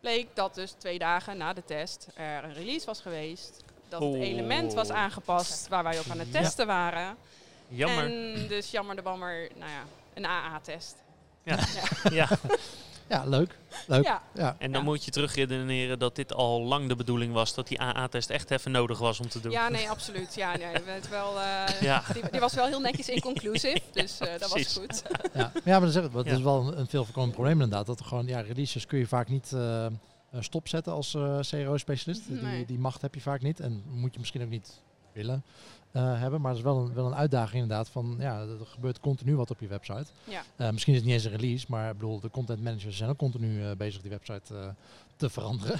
Bleek 0.00 0.28
dat 0.34 0.54
dus 0.54 0.70
twee 0.70 0.98
dagen 0.98 1.36
na 1.36 1.52
de 1.52 1.64
test 1.64 2.08
er 2.14 2.44
een 2.44 2.52
release 2.54 2.86
was 2.86 3.00
geweest. 3.00 3.64
Dat 3.88 4.00
het 4.00 4.08
Oh. 4.10 4.20
element 4.20 4.74
was 4.74 4.90
aangepast 4.90 5.68
waar 5.68 5.82
wij 5.82 5.98
op 5.98 6.04
aan 6.10 6.18
het 6.18 6.32
testen 6.32 6.66
waren. 6.66 7.16
Jammer. 7.68 8.04
En 8.04 8.46
dus 8.48 8.70
jammer 8.70 8.96
de 8.96 9.02
bammer, 9.02 9.48
nou 9.56 9.70
ja, 9.70 9.82
een 10.14 10.26
AA-test. 10.26 10.94
Ja. 11.42 11.58
ja, 13.08 13.24
leuk. 13.24 13.56
leuk. 13.86 14.04
Ja, 14.04 14.22
Ja. 14.34 14.56
En 14.58 14.72
dan 14.72 14.80
Ja. 14.80 14.86
moet 14.86 15.04
je 15.04 15.10
terugredeneren 15.10 15.98
dat 15.98 16.16
dit 16.16 16.32
al 16.32 16.60
lang 16.62 16.88
de 16.88 16.96
bedoeling 16.96 17.32
was. 17.32 17.54
Dat 17.54 17.68
die 17.68 17.80
AA-test 17.80 18.30
echt 18.30 18.50
even 18.50 18.70
nodig 18.70 18.98
was 18.98 19.20
om 19.20 19.28
te 19.28 19.40
doen. 19.40 19.50
ja, 19.52 19.68
nee, 19.68 19.90
absoluut. 19.90 20.34
Ja, 20.34 20.56
nee, 20.56 20.66
het 20.84 21.08
wel, 21.08 21.40
eh, 21.40 21.80
Ja. 21.80 22.02
die, 22.12 22.22
die 22.30 22.40
was 22.40 22.54
wel 22.54 22.66
heel 22.66 22.80
netjes 22.80 23.08
inconclusive, 23.08 23.80
dus 23.92 24.18
eh, 24.18 24.38
dat 24.38 24.50
was 24.52 24.72
goed. 24.76 25.02
Ja. 25.34 25.52
ja, 25.64 25.78
maar 25.78 25.80
dat 25.80 25.88
is, 25.88 25.94
het 25.94 26.12
dat 26.12 26.24
Ja. 26.26 26.32
is 26.32 26.40
wel 26.40 26.60
een, 26.66 26.78
een 26.78 26.86
veel 26.86 27.04
voorkomend 27.04 27.32
probleem 27.32 27.52
inderdaad. 27.60 27.86
Dat 27.86 27.98
er 28.00 28.04
gewoon, 28.06 28.26
ja, 28.26 28.40
releases 28.40 28.86
kun 28.86 28.98
je 28.98 29.06
vaak 29.06 29.28
niet 29.28 29.52
eh, 29.52 29.86
stopzetten 30.38 30.92
als 30.92 31.14
eh, 31.14 31.38
CRO-specialist. 31.40 32.28
Die, 32.28 32.42
Nee. 32.42 32.66
die 32.66 32.78
macht 32.78 33.02
heb 33.02 33.14
je 33.14 33.20
vaak 33.20 33.42
niet 33.42 33.60
en 33.60 33.82
moet 33.90 34.12
je 34.12 34.18
misschien 34.18 34.42
ook 34.42 34.48
niet 34.48 34.82
willen 35.12 35.44
eh, 35.92 36.18
hebben. 36.20 36.40
Maar 36.40 36.50
het 36.50 36.58
is 36.58 36.64
wel 36.66 36.78
een, 36.78 36.94
wel 36.94 37.06
een 37.06 37.14
uitdaging 37.14 37.62
inderdaad 37.62 37.88
van, 37.88 38.16
ja, 38.18 38.40
er 38.40 38.66
gebeurt 38.66 39.00
continu 39.00 39.36
wat 39.36 39.50
op 39.50 39.60
je 39.60 39.66
website. 39.68 40.06
Ja. 40.24 40.42
Eh, 40.56 40.70
misschien 40.70 40.92
is 40.92 40.98
het 40.98 41.08
niet 41.08 41.16
eens 41.18 41.24
een 41.32 41.36
release, 41.40 41.66
maar 41.68 41.86
ik 41.90 41.98
bedoel, 41.98 42.20
de 42.20 42.30
content 42.30 42.62
managers 42.62 42.96
zijn 42.96 43.10
ook 43.10 43.16
continu 43.16 43.62
eh, 43.64 43.76
bezig 43.76 44.00
die 44.02 44.10
website 44.10 44.54
eh, 44.58 44.68
te 45.16 45.30
veranderen. 45.30 45.78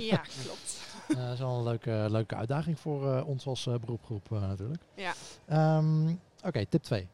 ja, 0.00 0.16
klopt. 0.44 0.80
Eh, 1.08 1.16
dat 1.16 1.32
is 1.32 1.38
wel 1.38 1.56
een 1.58 1.64
leuke, 1.64 2.06
leuke 2.10 2.34
uitdaging 2.34 2.78
voor 2.78 3.14
eh, 3.16 3.28
ons 3.28 3.46
als 3.46 3.66
eh, 3.66 3.74
beroepgroep 3.74 4.32
eh, 4.32 4.40
natuurlijk. 4.40 4.82
Ja. 4.94 5.12
Ehm, 5.46 6.08
Oké, 6.44 6.66
tip 6.66 6.82
2. 6.82 7.08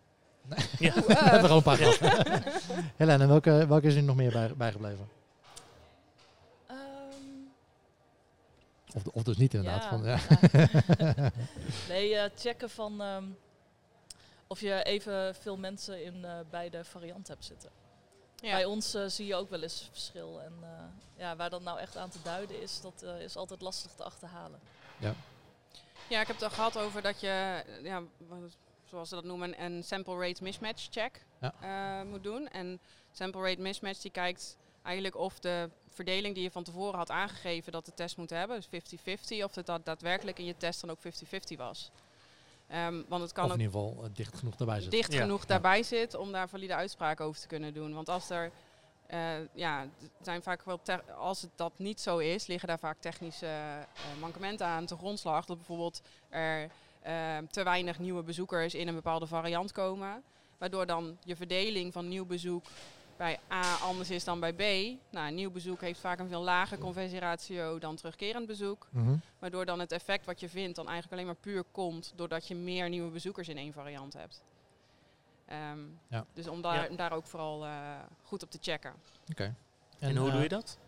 Ja. 0.79 0.94
We 0.94 1.05
eh, 1.06 1.23
hebben 1.31 1.41
gewoon 1.50 1.56
een 1.56 1.62
paar. 1.62 2.43
Helene, 2.97 3.27
welke, 3.27 3.67
welke 3.69 3.87
is 3.87 3.94
er 3.94 4.03
nog 4.03 4.17
meer 4.17 4.32
bij, 4.32 4.55
bijgebleven? 4.56 5.09
Of, 8.94 9.06
of 9.06 9.23
dus 9.23 9.37
niet 9.37 9.55
inderdaad. 9.55 9.82
Ja, 9.82 9.88
Van, 9.88 10.05
ja. 10.05 10.19
ja. 11.14 11.31
nee, 11.88 12.17
eh, 12.17 12.31
checken 12.37 12.70
van 12.70 13.00
ehm, 13.02 13.25
of 14.46 14.61
je 14.61 14.82
even 14.82 15.35
veel 15.35 15.56
mensen 15.56 16.05
in 16.05 16.25
eh, 16.25 16.38
beide 16.50 16.85
varianten 16.85 17.32
hebt 17.32 17.44
zitten. 17.46 17.70
Bij 18.41 18.61
ja. 18.61 18.69
ons 18.69 18.94
eh, 18.94 19.05
zie 19.06 19.26
je 19.26 19.35
ook 19.35 19.50
wel 19.50 19.62
eens 19.62 19.88
verschil. 19.93 20.41
En 20.41 20.52
eh, 20.62 20.69
ja, 21.17 21.37
waar 21.37 21.50
dat 21.50 21.62
nou 21.62 21.79
echt 21.79 21.96
aan 21.96 22.11
te 22.11 22.19
duiden 22.23 22.61
is, 22.62 22.81
dat 22.81 23.02
eh, 23.02 23.20
is 23.20 23.37
altijd 23.37 23.61
lastig 23.61 23.93
te 23.93 24.05
achterhalen. 24.05 24.61
ja, 26.08 26.20
ik 26.20 26.26
heb 26.26 26.37
het 26.37 26.43
al 26.43 26.50
gehad 26.50 26.76
over 26.79 27.02
dat 27.02 27.20
je, 27.20 27.64
ja, 27.82 28.02
zoals 28.85 29.08
ze 29.08 29.14
dat 29.14 29.25
noemen, 29.25 29.62
een 29.62 29.85
sample 29.85 30.19
rate 30.26 30.43
mismatch 30.43 30.87
check 30.91 31.25
Ja. 31.41 31.55
eh, 31.61 32.06
moet 32.11 32.23
doen. 32.23 32.49
En 32.49 32.81
sample 33.12 33.43
rate 33.49 33.61
mismatch 33.61 34.00
die 34.00 34.11
kijkt 34.11 34.56
eigenlijk 34.84 35.16
of 35.16 35.38
de 35.38 35.70
verdeling 35.88 36.34
die 36.34 36.42
je 36.42 36.50
van 36.50 36.62
tevoren 36.62 36.98
had 36.98 37.10
aangegeven 37.10 37.72
dat 37.72 37.84
de 37.84 37.94
test 37.94 38.16
moet 38.16 38.31
hebben, 38.31 38.56
dus 38.70 38.94
50-50, 39.38 39.44
of 39.44 39.55
het 39.55 39.67
dat 39.67 39.84
daadwerkelijk 39.84 40.38
in 40.38 40.44
je 40.44 40.56
test 40.56 40.81
dan 40.81 40.91
ook 40.91 40.98
50-50 40.98 41.56
was. 41.56 41.91
Ehm, 42.69 43.03
want 43.08 43.22
het 43.22 43.32
kan 43.32 43.44
Of 43.44 43.50
ook 43.50 43.56
in 43.56 43.64
ieder 43.64 43.81
geval 43.81 44.05
eh, 44.05 44.10
dicht 44.14 44.38
genoeg 44.38 44.56
daarbij 44.56 44.81
zitten. 44.81 44.98
dicht 44.98 45.12
Ja. 45.12 45.20
genoeg 45.20 45.44
daarbij 45.44 45.82
zit 45.82 46.14
om 46.14 46.32
daar 46.32 46.48
valide 46.48 46.74
uitspraken 46.74 47.24
over 47.24 47.41
te 47.41 47.46
kunnen 47.46 47.74
doen. 47.74 47.94
Want 47.94 48.08
als 48.08 48.31
er 48.31 48.50
eh, 49.06 49.34
ja, 49.55 49.81
er 49.81 49.88
zijn 50.22 50.43
vaak 50.43 50.64
wel 50.64 50.81
als 51.19 51.43
het 51.43 51.50
dat 51.55 51.72
niet 51.76 52.00
zo 52.00 52.19
is, 52.19 52.46
liggen 52.46 52.69
daar 52.69 52.79
vaak 52.79 52.96
technische 53.00 53.46
eh, 53.46 54.20
mankementen 54.20 54.67
aan 54.67 54.86
te 54.86 54.96
grondslag. 54.96 55.44
Dat 55.44 55.56
bijvoorbeeld 55.56 56.03
er 56.29 56.70
te 57.50 57.62
weinig 57.62 57.98
nieuwe 57.98 58.22
bezoekers 58.22 58.74
in 58.74 58.88
een 58.88 58.94
bepaalde 58.94 59.26
variant 59.26 59.72
komen. 59.72 60.22
Waardoor 60.58 60.86
dan 60.86 61.19
je 61.24 61.36
verdeling 61.36 61.93
van 61.93 62.08
nieuw 62.08 62.24
bezoek 62.26 62.64
bij 63.17 63.39
A 63.53 63.75
anders 63.75 64.11
is 64.11 64.25
dan 64.25 64.41
bij 64.41 64.53
B. 64.53 64.63
Nou, 65.11 65.33
nieuw 65.33 65.51
bezoek 65.51 65.81
heeft 65.81 66.01
vaak 66.01 66.19
een 66.19 66.29
veel 66.29 66.43
lager 66.43 66.79
conversieratio 66.79 67.79
dan 67.79 67.97
terugkerend 67.97 68.47
bezoek. 68.47 68.89
Mhm. 68.91 69.17
Waardoor 69.39 69.65
dan 69.65 69.81
het 69.81 69.93
effect 69.93 70.27
wat 70.27 70.41
je 70.41 70.49
vindt 70.49 70.77
dan 70.77 70.85
eigenlijk 70.89 71.13
alleen 71.15 71.27
maar 71.27 71.41
puur 71.41 71.65
komt 71.71 72.13
doordat 72.17 72.49
je 72.49 72.55
meer 72.55 72.89
nieuwe 72.89 73.11
bezoekers 73.11 73.49
in 73.49 73.56
één 73.56 73.73
variant 73.73 74.13
hebt. 74.13 74.43
Ehm, 75.47 75.79
Ja. 76.09 76.25
Dus 76.33 76.49
om 76.49 76.63
daar, 76.63 76.91
Ja. 76.91 76.97
daar 76.97 77.13
ook 77.13 77.27
vooral 77.27 77.65
eh, 77.65 77.73
goed 78.23 78.43
op 78.43 78.51
te 78.51 78.59
checken. 78.61 78.93
Oké. 79.31 79.55
En, 79.99 80.17
hoe 80.17 80.27
eh, 80.29 80.33
doe 80.35 80.43
je 80.43 80.49
dat? 80.49 80.79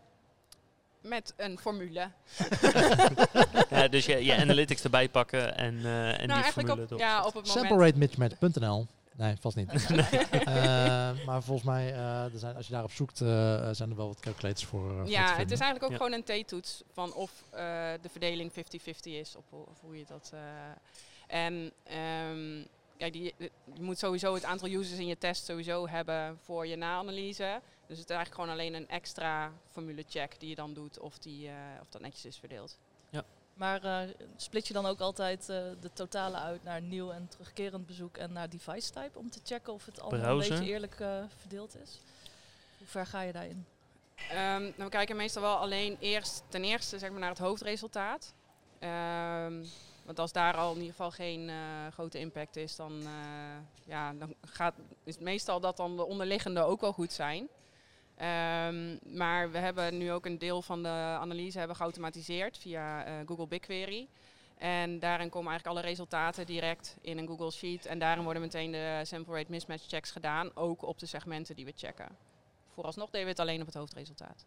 Met 1.00 1.35
een 1.37 1.59
formule. 1.59 2.11
ja, 3.71 3.88
dus 3.88 4.06
je, 4.06 4.25
je 4.25 4.37
analytics 4.37 4.85
erbij 4.85 5.09
pakken 5.09 5.56
en, 5.56 5.85
eh, 5.85 6.21
en 6.21 6.28
nou, 6.28 6.42
die 6.42 6.52
formule 6.52 6.87
op, 6.90 6.99
ja, 6.99 7.18
op 7.18 7.35
het 7.35 7.47
moment. 7.47 8.95
Nee, 9.16 9.37
vast 9.40 9.56
niet. 9.56 9.73
Eh, 10.30 11.25
maar 11.26 11.42
volgens 11.42 11.62
mij, 11.66 11.92
eh, 11.92 12.25
er 12.32 12.38
zijn, 12.38 12.56
als 12.56 12.66
je 12.66 12.73
daarop 12.73 12.90
zoekt, 12.92 13.20
eh, 13.20 13.68
zijn 13.73 13.90
er 13.90 13.96
wel 13.96 14.06
wat 14.06 14.20
calculators 14.20 14.64
voor, 14.64 14.90
eh, 14.90 14.96
voor 14.96 15.04
te 15.04 15.11
Ja, 15.11 15.37
het 15.37 15.50
is 15.50 15.61
eigenlijk 15.61 15.82
ook 15.85 15.90
Ja. 15.90 15.96
gewoon 16.06 16.12
een 16.12 16.44
T-toets 16.44 16.82
van 16.92 17.14
of 17.14 17.30
eh, 17.50 17.58
de 18.02 18.08
verdeling 18.08 18.52
50-50 18.52 19.12
is. 19.12 19.37
Op, 19.37 19.44
hoe- 19.50 19.66
of 19.66 19.80
hoe 19.80 19.99
je 19.99 20.04
dat. 20.06 20.30
eh, 20.35 20.40
en 21.26 21.73
ehm, 21.82 22.58
ja, 22.96 23.11
die, 23.11 23.35
je 23.75 23.82
moet 23.82 23.99
sowieso 23.99 24.35
het 24.35 24.44
aantal 24.44 24.68
users 24.68 24.99
in 24.99 25.06
je 25.06 25.18
test 25.18 25.44
sowieso 25.44 25.88
hebben 25.88 26.38
voor 26.44 26.66
je 26.66 26.76
na-analyse. 26.76 27.61
Dus 27.87 27.99
het 27.99 28.08
is 28.11 28.14
eigenlijk 28.16 28.35
gewoon 28.35 28.50
alleen 28.50 28.75
een 28.75 28.88
extra 28.88 29.52
formule 29.70 30.04
check 30.08 30.40
die 30.40 30.49
je 30.49 30.54
dan 30.54 30.75
doet 30.75 30.99
of, 30.99 31.18
die, 31.18 31.49
eh, 31.49 31.54
of 31.80 31.88
dat 31.88 32.00
netjes 32.00 32.25
is 32.25 32.38
verdeeld. 32.38 32.78
Maar 33.56 33.84
eh, 33.84 34.14
split 34.36 34.66
je 34.66 34.72
dan 34.72 34.86
ook 34.86 35.00
altijd 35.00 35.48
eh, 35.48 35.56
de 35.80 35.92
totale 35.92 36.36
uit 36.36 36.64
naar 36.64 36.82
nieuw 36.82 37.10
en 37.10 37.28
terugkerend 37.28 37.86
bezoek 37.86 38.16
en 38.16 38.32
naar 38.32 38.48
device 38.48 38.90
type 38.90 39.18
om 39.18 39.30
te 39.30 39.40
checken 39.44 39.72
of 39.72 39.86
het 39.86 40.00
allemaal 40.00 40.20
Browser. 40.20 40.52
een 40.52 40.58
beetje 40.58 40.72
eerlijk 40.72 41.00
eh, 41.00 41.22
verdeeld 41.36 41.76
is? 41.82 42.00
Hoe 42.78 42.86
ver 42.86 43.06
ga 43.06 43.20
je 43.20 43.32
daarin? 43.32 43.66
Ehm, 44.30 44.62
nou, 44.62 44.75
we 44.76 44.88
kijken 44.88 45.16
meestal 45.16 45.42
wel 45.42 45.56
alleen 45.56 45.96
eerst 46.00 46.42
ten 46.48 46.64
eerste 46.64 46.98
zeg 46.98 47.10
maar, 47.10 47.20
naar 47.20 47.28
het 47.28 47.38
hoofdresultaat. 47.38 48.34
Ehm, 48.78 49.64
want 50.04 50.18
als 50.18 50.32
daar 50.32 50.56
al 50.56 50.70
in 50.70 50.76
ieder 50.76 50.90
geval 50.90 51.10
geen 51.10 51.48
eh, 51.48 51.56
grote 51.92 52.18
impact 52.18 52.56
is, 52.56 52.76
dan, 52.76 53.02
eh, 53.02 53.86
ja, 53.86 54.12
dan 54.12 54.34
gaat, 54.40 54.75
is 55.04 55.14
het 55.14 55.25
meestal 55.25 55.60
dat 55.60 55.76
dan 55.76 55.96
de 55.96 56.04
onderliggende 56.04 56.60
ook 56.60 56.80
wel 56.80 56.92
goed 56.92 57.12
zijn. 57.12 57.48
Ehm, 58.16 58.96
maar 59.16 59.50
we 59.50 59.58
hebben 59.58 59.99
nu 59.99 60.12
ook 60.12 60.26
een 60.26 60.38
deel 60.38 60.62
van 60.62 60.82
de 60.82 60.88
analyse 61.20 61.58
hebben 61.58 61.76
geautomatiseerd 61.76 62.58
via 62.58 63.04
eh, 63.04 63.12
Google 63.26 63.46
BigQuery. 63.46 64.08
En 64.58 64.99
daarin 64.99 65.28
komen 65.28 65.50
eigenlijk 65.50 65.78
alle 65.78 65.88
resultaten 65.88 66.46
direct 66.46 66.96
in 67.00 67.18
een 67.18 67.26
Google 67.26 67.50
Sheet. 67.50 67.87
En 67.87 67.99
daarin 67.99 68.25
worden 68.25 68.42
meteen 68.42 68.70
de 68.70 69.00
sample 69.02 69.35
rate 69.35 69.50
mismatch 69.50 69.88
checks 69.88 70.11
gedaan, 70.11 70.50
ook 70.54 70.82
op 70.82 70.99
de 70.99 71.06
segmenten 71.06 71.56
die 71.56 71.64
we 71.64 71.73
checken. 71.76 72.08
Vooralsnog 72.75 73.11
deden 73.11 73.25
we 73.25 73.30
het 73.30 73.40
alleen 73.40 73.61
op 73.61 73.66
het 73.66 73.75
hoofdresultaat. 73.75 74.46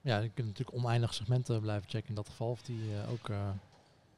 Ja, 0.00 0.18
je 0.18 0.30
kunt 0.34 0.46
natuurlijk 0.46 0.76
oneindig 0.76 1.14
segmenten 1.14 1.60
blijven 1.60 1.90
checken 1.90 2.08
in 2.08 2.14
dat 2.14 2.28
geval. 2.28 2.50
Of 2.50 2.62
die 2.62 2.92
eh, 2.92 3.12
ook 3.12 3.28
eh 3.28 3.48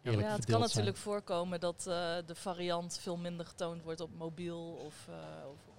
eerlijk 0.03 0.27
Ja, 0.27 0.35
het 0.35 0.45
kan 0.45 0.55
zijn. 0.55 0.61
natuurlijk 0.61 0.97
voorkomen 0.97 1.61
dat 1.61 1.87
eh, 1.87 2.17
de 2.27 2.35
variant 2.35 2.99
veel 2.99 3.17
minder 3.17 3.47
getoond 3.47 3.83
wordt 3.83 4.01
op 4.01 4.11
mobiel 4.19 4.83
of, 4.87 5.09
eh, 5.09 5.49
of 5.51 5.76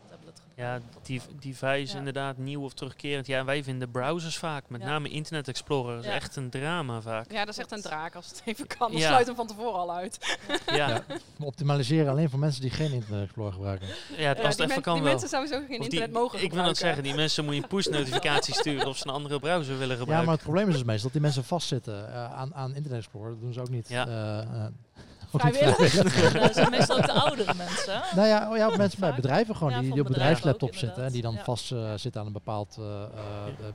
Ja, 0.55 0.79
die 1.03 1.21
device 1.39 1.91
Ja. 1.93 1.97
inderdaad, 1.97 2.37
nieuw 2.37 2.63
of 2.63 2.73
terugkerend. 2.73 3.27
Ja, 3.27 3.45
wij 3.45 3.63
vinden 3.63 3.91
browsers 3.91 4.37
vaak, 4.37 4.63
met 4.69 4.81
Ja. 4.81 4.87
name 4.87 5.09
Internet 5.09 5.47
Explorer, 5.47 5.99
is 5.99 6.05
Ja. 6.05 6.11
echt 6.11 6.35
een 6.35 6.49
drama 6.49 7.01
vaak. 7.01 7.31
Ja, 7.31 7.39
dat 7.45 7.53
is 7.53 7.57
echt 7.59 7.71
een 7.71 7.81
draak 7.81 8.15
als 8.15 8.27
het 8.29 8.41
even 8.45 8.67
kan. 8.67 8.91
Dan 8.91 8.99
Ja. 9.01 9.07
sluit 9.07 9.25
hem 9.27 9.35
van 9.35 9.47
tevoren 9.47 9.79
al 9.79 9.93
uit. 9.95 10.37
Ja, 10.67 10.75
Ja. 10.75 10.87
ja. 10.89 11.03
Optimaliseren 11.39 12.11
alleen 12.11 12.29
voor 12.29 12.39
mensen 12.39 12.61
die 12.61 12.69
geen 12.71 12.91
Internet 12.91 13.23
Explorer 13.23 13.53
gebruiken. 13.53 13.87
Ja, 13.87 13.93
als 13.93 14.15
die, 14.17 14.27
het 14.45 14.53
even 14.59 14.67
men- 14.67 14.81
kan 14.81 14.93
die 14.93 15.03
wel. 15.03 15.11
mensen 15.11 15.29
sowieso 15.29 15.53
geen 15.55 15.63
Of 15.63 15.69
die- 15.69 15.79
internet 15.79 16.11
mogen 16.11 16.23
ik 16.25 16.31
wil 16.31 16.41
dat 16.41 16.49
gebruiken. 16.49 16.75
zeggen, 16.85 17.03
die 17.03 17.13
mensen 17.15 17.45
moet 17.45 17.55
je 17.55 17.61
een 17.61 17.67
push-notificatie 17.67 18.53
sturen 18.63 18.87
of 18.87 18.97
ze 18.97 19.07
een 19.07 19.13
andere 19.13 19.39
browser 19.39 19.77
willen 19.77 19.93
Ja, 19.95 19.99
gebruiken. 19.99 20.25
maar 20.25 20.35
het 20.35 20.43
probleem 20.43 20.67
is 20.67 20.73
dus 20.73 20.83
meestal 20.83 21.03
dat 21.03 21.11
die 21.13 21.21
mensen 21.21 21.43
vastzitten 21.43 22.13
eh, 22.13 22.33
aan, 22.33 22.55
aan 22.55 22.75
Internet 22.75 22.99
Explorer. 22.99 23.29
Dat 23.29 23.39
doen 23.41 23.53
ze 23.53 23.61
ook 23.61 23.69
niet. 23.69 23.89
Ja. 23.89 24.07
eh, 24.07 24.39
eh, 24.39 24.65
dat 26.41 26.53
zijn 26.53 26.69
meestal 26.69 26.97
ook 26.97 27.05
de 27.05 27.11
oudere 27.11 27.53
mensen. 27.53 28.01
Nou 28.15 28.27
ja, 28.27 28.49
oh 28.51 28.57
ja, 28.57 28.75
mensen 28.77 28.99
bij 28.99 29.13
bedrijven 29.15 29.55
gewoon 29.55 29.71
Ja, 29.73 29.79
die, 29.79 29.91
die 29.91 30.01
op 30.01 30.07
bedrijfslaptop 30.07 30.75
zitten 30.75 31.03
en 31.03 31.11
die 31.11 31.21
dan 31.21 31.37
vast 31.43 31.71
eh, 31.71 31.93
zitten 31.95 32.21
aan 32.21 32.27
een 32.27 32.33
bepaald 32.33 32.75
eh, 32.79 33.03
eh, 33.03 33.09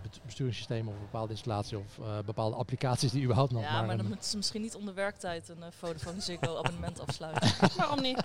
be- 0.02 0.08
besturingssysteem 0.26 0.88
of 0.88 0.94
een 0.94 1.00
bepaalde 1.00 1.32
installatie 1.32 1.78
of 1.78 1.98
eh, 1.98 2.04
bepaalde 2.24 2.56
applicaties 2.56 3.10
die 3.12 3.22
überhaupt 3.22 3.52
nog 3.52 3.62
Ja, 3.62 3.72
maar, 3.72 3.86
maar 3.86 3.96
dan 3.96 4.06
moeten 4.06 4.28
ze 4.30 4.36
misschien 4.36 4.60
niet 4.62 4.74
onder 4.74 4.94
werktijd 4.94 5.48
een 5.48 5.56
uh, 5.58 5.64
Vodafone 5.78 6.20
Ziggo 6.20 6.56
abonnement 6.58 7.00
afsluiten. 7.06 7.50
Waarom 7.76 8.00
niet? 8.02 8.20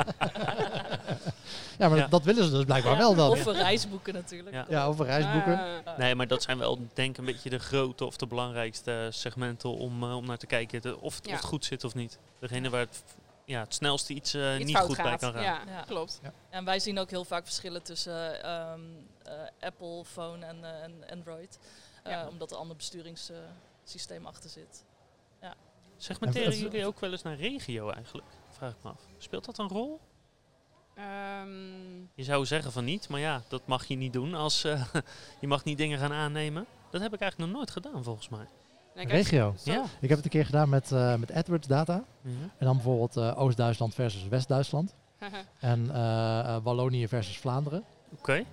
ja, 1.77 1.89
maar 1.89 1.97
Ja. 1.97 2.07
Dat, 2.07 2.23
willen 2.23 2.43
ze 2.43 2.51
dus 2.51 2.63
blijkbaar 2.65 2.97
wel 2.97 3.15
dan. 3.15 3.29
Of 3.29 3.45
een 3.45 3.53
reisboeken 3.53 4.13
natuurlijk. 4.13 4.55
Ja. 4.55 4.65
Ja, 4.69 4.85
over 4.85 5.05
reisboeken. 5.05 5.59
Nee, 5.97 6.15
maar 6.15 6.27
dat 6.27 6.43
zijn 6.43 6.57
wel 6.57 6.79
denk 6.93 7.09
ik 7.11 7.17
een 7.17 7.25
beetje 7.25 7.49
de 7.49 7.59
grote 7.59 8.05
of 8.05 8.17
de 8.17 8.27
belangrijkste 8.27 9.07
segmenten 9.11 9.69
om, 9.69 10.03
om 10.03 10.25
naar 10.25 10.37
te 10.37 10.45
kijken 10.45 10.81
de- 10.81 10.99
of, 10.99 11.19
of 11.25 11.31
het 11.31 11.43
goed 11.45 11.65
zit 11.65 11.83
of 11.83 11.95
niet. 11.95 12.17
Degene 12.39 12.69
waar 12.69 12.79
het, 12.79 13.03
ja, 13.47 13.59
het 13.59 13.73
snelste 13.73 14.13
iets, 14.13 14.33
eh, 14.33 14.55
iets 14.55 14.65
niet 14.65 14.77
goed 14.77 14.97
bij 14.97 15.17
kan 15.17 15.33
gaan. 15.33 15.43
Ja, 15.43 15.61
Ja. 15.67 15.81
klopt. 15.81 16.21
En 16.49 16.65
wij 16.65 16.79
zien 16.79 16.99
ook 16.99 17.09
heel 17.09 17.25
vaak 17.25 17.43
verschillen 17.43 17.83
tussen 17.83 18.43
ehm, 18.43 18.81
eh, 19.23 19.33
Apple 19.59 20.05
phone 20.05 20.45
en, 20.45 20.63
eh, 20.63 20.83
en 20.83 21.03
Android. 21.11 21.59
Eh, 22.03 22.11
Ja. 22.11 22.27
Omdat 22.27 22.49
er 22.49 22.55
een 22.55 22.61
ander 22.61 22.75
besturingssysteem 22.77 24.25
achter 24.25 24.49
zit. 24.49 24.85
Segmenteren 25.99 26.51
En- 26.51 26.57
jullie 26.57 26.85
ook 26.85 26.99
wel 26.99 27.11
eens 27.11 27.21
naar 27.21 27.35
regio 27.35 27.89
eigenlijk? 27.89 28.27
Vraag 28.49 28.71
ik 28.71 28.83
me 28.83 28.89
af. 28.89 29.01
Speelt 29.17 29.45
dat 29.45 29.57
een 29.57 29.67
rol? 29.67 29.99
Ehm, 30.95 31.99
Je 32.13 32.23
zou 32.23 32.45
zeggen 32.45 32.71
van 32.71 32.83
niet, 32.85 33.09
maar 33.09 33.19
ja, 33.19 33.41
dat 33.47 33.67
mag 33.67 33.85
je 33.85 33.95
niet 33.95 34.13
doen 34.13 34.33
als 34.33 34.63
eh, 34.63 34.85
je 35.41 35.47
mag 35.47 35.63
niet 35.63 35.77
dingen 35.77 35.99
gaan 35.99 36.13
aannemen. 36.13 36.65
Dat 36.91 37.01
heb 37.01 37.13
ik 37.13 37.19
eigenlijk 37.21 37.51
nog 37.51 37.59
nooit 37.59 37.71
gedaan 37.71 38.03
volgens 38.03 38.29
mij. 38.29 38.47
Kijk, 39.05 39.09
Regio. 39.11 39.53
Ja. 39.63 39.83
Ik 39.99 40.09
heb 40.09 40.17
het 40.17 40.23
een 40.25 40.31
keer 40.31 40.45
gedaan 40.45 40.69
met, 40.69 40.91
eh, 40.91 41.15
met 41.15 41.31
AdWords 41.31 41.67
data. 41.67 42.03
Mhm. 42.21 42.33
En 42.57 42.65
dan 42.65 42.75
bijvoorbeeld 42.75 43.17
eh, 43.17 43.39
Oost-Duitsland 43.39 43.93
versus 43.93 44.27
West-Duitsland. 44.27 44.95
En 45.59 45.91
eh, 45.93 46.57
Wallonië 46.63 47.07
versus 47.07 47.37
Vlaanderen. 47.37 47.83
Oké. 48.17 48.43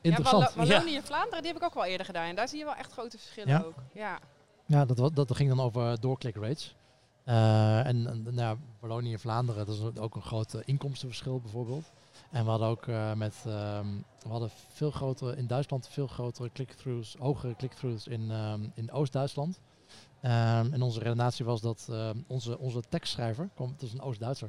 Interessant. 0.00 0.42
Ja, 0.48 0.54
Wallo- 0.54 0.68
Wallonië 0.70 0.96
en 0.96 1.02
Vlaanderen, 1.02 1.42
die 1.42 1.52
heb 1.52 1.60
ik 1.60 1.66
ook 1.66 1.74
wel 1.74 1.84
eerder 1.84 2.06
gedaan. 2.06 2.24
En 2.28 2.34
daar 2.36 2.48
zie 2.48 2.58
je 2.58 2.64
wel 2.64 2.74
echt 2.74 2.92
grote 2.92 3.18
verschillen 3.18 3.48
Ja? 3.52 3.62
ook. 3.66 3.74
Ja. 3.92 4.18
Ja, 4.66 4.84
dat, 4.84 5.16
dat 5.16 5.36
ging 5.36 5.48
dan 5.48 5.60
over 5.60 6.00
doorklik 6.00 6.36
rates. 6.36 6.76
Eh, 7.24 7.86
en 7.86 8.02
nou, 8.02 8.34
ja, 8.36 8.56
Wallonië 8.80 9.12
en 9.12 9.20
Vlaanderen, 9.20 9.66
dat 9.66 9.74
is 9.74 10.00
ook 10.00 10.14
een 10.16 10.22
groot 10.22 10.54
inkomstenverschil 10.64 11.40
bijvoorbeeld. 11.40 11.90
En 12.30 12.44
we 12.44 12.50
hadden 12.50 12.68
ook 12.68 12.86
eh, 12.86 13.12
met, 13.12 13.34
ehm, 13.46 13.86
we 14.22 14.28
hadden 14.28 14.50
veel 14.72 14.90
grotere, 14.90 15.36
in 15.36 15.46
Duitsland 15.46 15.88
veel 15.88 16.06
grotere 16.06 16.50
click-throughs, 16.52 17.16
hogere 17.18 17.56
click-throughs 17.56 18.06
in, 18.06 18.30
ehm, 18.30 18.60
in 18.74 18.92
Oost-Duitsland. 18.92 19.60
Ehm, 20.20 20.72
en 20.72 20.82
onze 20.82 20.98
redenatie 20.98 21.44
was 21.44 21.60
dat 21.60 21.86
ehm, 21.90 22.16
onze, 22.26 22.58
onze 22.58 22.82
tekstschrijver, 22.88 23.48
kom, 23.54 23.70
het 23.72 23.82
is 23.82 23.92
een 23.92 24.00
Oost-Duitser, 24.00 24.48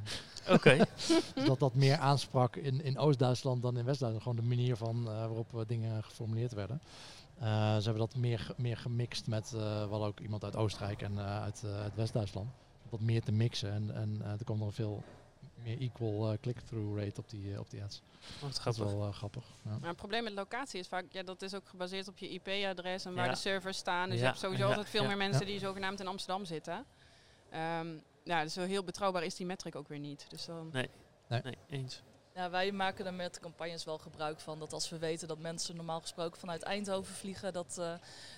Oké. 0.49 0.77
dus 1.35 1.45
dat 1.45 1.59
dat 1.59 1.73
meer 1.73 1.97
aansprak 1.97 2.55
in, 2.55 2.83
in 2.83 2.97
Oost-Duitsland 2.97 3.61
dan 3.61 3.77
in 3.77 3.85
West-Duitsland. 3.85 4.23
Gewoon 4.23 4.49
de 4.49 4.55
manier 4.55 4.75
van 4.75 4.97
eh, 4.97 5.05
waarop 5.05 5.53
eh, 5.53 5.61
dingen 5.67 6.03
geformuleerd 6.03 6.53
werden. 6.53 6.81
Eh, 7.39 7.47
ze 7.75 7.83
hebben 7.83 7.97
dat 7.97 8.15
meer, 8.15 8.53
meer 8.57 8.77
gemixt 8.77 9.27
met, 9.27 9.49
we 9.51 9.87
hadden 9.89 10.07
ook 10.07 10.19
iemand 10.19 10.43
uit 10.43 10.55
Oostenrijk 10.55 11.01
en 11.01 11.19
uit, 11.19 11.63
uit 11.81 11.95
West-Duitsland. 11.95 12.47
Om 12.83 12.89
Dat 12.89 12.99
meer 12.99 13.23
te 13.23 13.31
mixen 13.31 13.71
en, 13.71 13.91
en 13.95 14.21
er 14.21 14.43
kwam 14.43 14.59
dan 14.59 14.73
veel 14.73 15.03
meer 15.63 15.77
equal 15.79 16.31
eh, 16.31 16.37
click-through 16.41 16.99
rate 16.99 17.19
op 17.19 17.29
die, 17.29 17.53
eh, 17.53 17.59
op 17.59 17.69
die 17.69 17.83
ads. 17.83 18.01
Oh, 18.43 18.51
Dat 18.63 18.73
is 18.73 18.77
wel 18.77 19.05
eh, 19.07 19.13
grappig. 19.13 19.43
Ja. 19.63 19.77
Maar 19.79 19.87
het 19.87 19.97
probleem 19.97 20.23
met 20.23 20.33
locatie 20.33 20.79
is 20.79 20.87
vaak, 20.87 21.05
ja, 21.09 21.23
dat 21.23 21.41
is 21.41 21.53
ook 21.55 21.67
gebaseerd 21.67 22.07
op 22.07 22.17
je 22.17 22.29
IP-adres 22.29 23.05
en 23.05 23.13
waar 23.15 23.25
Ja. 23.25 23.31
de 23.31 23.37
servers 23.37 23.77
staan. 23.77 24.05
Dus 24.09 24.13
Ja, 24.17 24.19
je 24.21 24.27
hebt 24.27 24.39
sowieso 24.39 24.63
ja, 24.63 24.69
altijd 24.69 24.89
veel 24.89 25.01
ja. 25.01 25.07
meer 25.07 25.17
mensen 25.17 25.45
Ja. 25.45 25.51
die 25.51 25.59
zogenaamd 25.59 25.99
in 25.99 26.07
Amsterdam 26.07 26.45
zitten. 26.45 26.85
Ehm, 27.49 27.97
ja, 28.23 28.43
dus 28.43 28.53
zo 28.53 28.61
heel 28.61 28.83
betrouwbaar 28.83 29.23
is 29.23 29.35
die 29.35 29.45
metric 29.45 29.75
ook 29.75 29.87
weer 29.87 29.99
niet. 29.99 30.25
Dus 30.29 30.45
dan, 30.45 30.69
Nee, 30.71 30.89
eens. 31.67 32.01
Ja, 32.33 32.49
wij 32.49 32.71
maken 32.71 33.05
er 33.05 33.13
met 33.13 33.39
campagnes 33.39 33.83
wel 33.83 33.97
gebruik 33.97 34.39
van. 34.39 34.59
Dat 34.59 34.73
als 34.73 34.89
we 34.89 34.97
weten 34.97 35.27
dat 35.27 35.39
mensen 35.39 35.75
normaal 35.75 36.01
gesproken 36.01 36.39
vanuit 36.39 36.61
Eindhoven 36.63 37.13
vliegen, 37.15 37.53
dat 37.53 37.77
eh, 37.77 37.93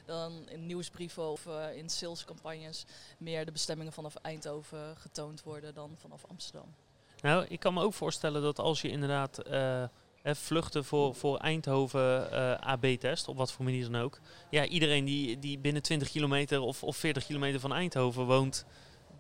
dan 0.05 0.49
in 0.49 0.65
nieuwsbrieven 0.65 1.23
of 1.29 1.45
eh, 1.47 1.75
in 1.77 1.89
salescampagnes 1.89 2.85
meer 3.17 3.45
de 3.45 3.51
bestemmingen 3.51 3.93
vanaf 3.93 4.15
Eindhoven 4.15 4.97
getoond 4.97 5.43
worden 5.43 5.73
dan 5.73 5.95
vanaf 5.97 6.25
Amsterdam. 6.25 6.73
Nou, 7.21 7.45
ik 7.49 7.59
kan 7.59 7.73
me 7.73 7.81
ook 7.83 7.93
voorstellen 7.93 8.41
dat 8.41 8.59
als 8.59 8.81
je 8.81 8.89
inderdaad 8.89 9.37
eh, 9.37 9.83
hè, 10.21 10.35
vluchten 10.35 10.85
voor, 10.85 11.15
voor 11.15 11.37
Eindhoven 11.37 12.31
eh, 12.31 12.67
AB-test, 12.69 13.27
op 13.27 13.37
wat 13.37 13.51
voor 13.51 13.65
manier 13.65 13.91
dan 13.91 14.01
ook. 14.01 14.19
Ja, 14.49 14.65
iedereen 14.65 15.05
die, 15.05 15.39
die 15.39 15.59
binnen 15.59 15.81
20 15.81 16.09
kilometer 16.09 16.59
of, 16.61 16.83
of 16.83 16.97
40 16.97 17.25
kilometer 17.25 17.59
van 17.59 17.73
Eindhoven 17.73 18.25
woont, 18.25 18.65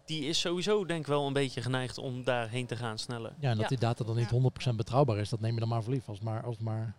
die 0.05 0.25
is 0.25 0.39
sowieso 0.39 0.85
denk 0.85 0.99
ik 0.99 1.07
wel 1.07 1.27
een 1.27 1.33
beetje 1.33 1.61
geneigd 1.61 1.97
om 1.97 2.23
daarheen 2.23 2.65
te 2.65 2.75
gaan 2.75 2.97
sneller. 2.99 3.33
ja, 3.39 3.49
en 3.49 3.53
dat 3.55 3.61
Ja. 3.61 3.67
die 3.67 3.77
data 3.79 4.03
dan 4.03 4.15
niet 4.15 4.31
100% 4.71 4.75
betrouwbaar 4.75 5.17
is, 5.17 5.29
dat 5.29 5.39
neem 5.39 5.53
je 5.53 5.59
dan 5.59 5.69
maar 5.69 5.83
voor 5.83 5.93
lief. 5.93 6.09
Als 6.09 6.19
maar, 6.19 6.43
als 6.43 6.57
maar, 6.57 6.93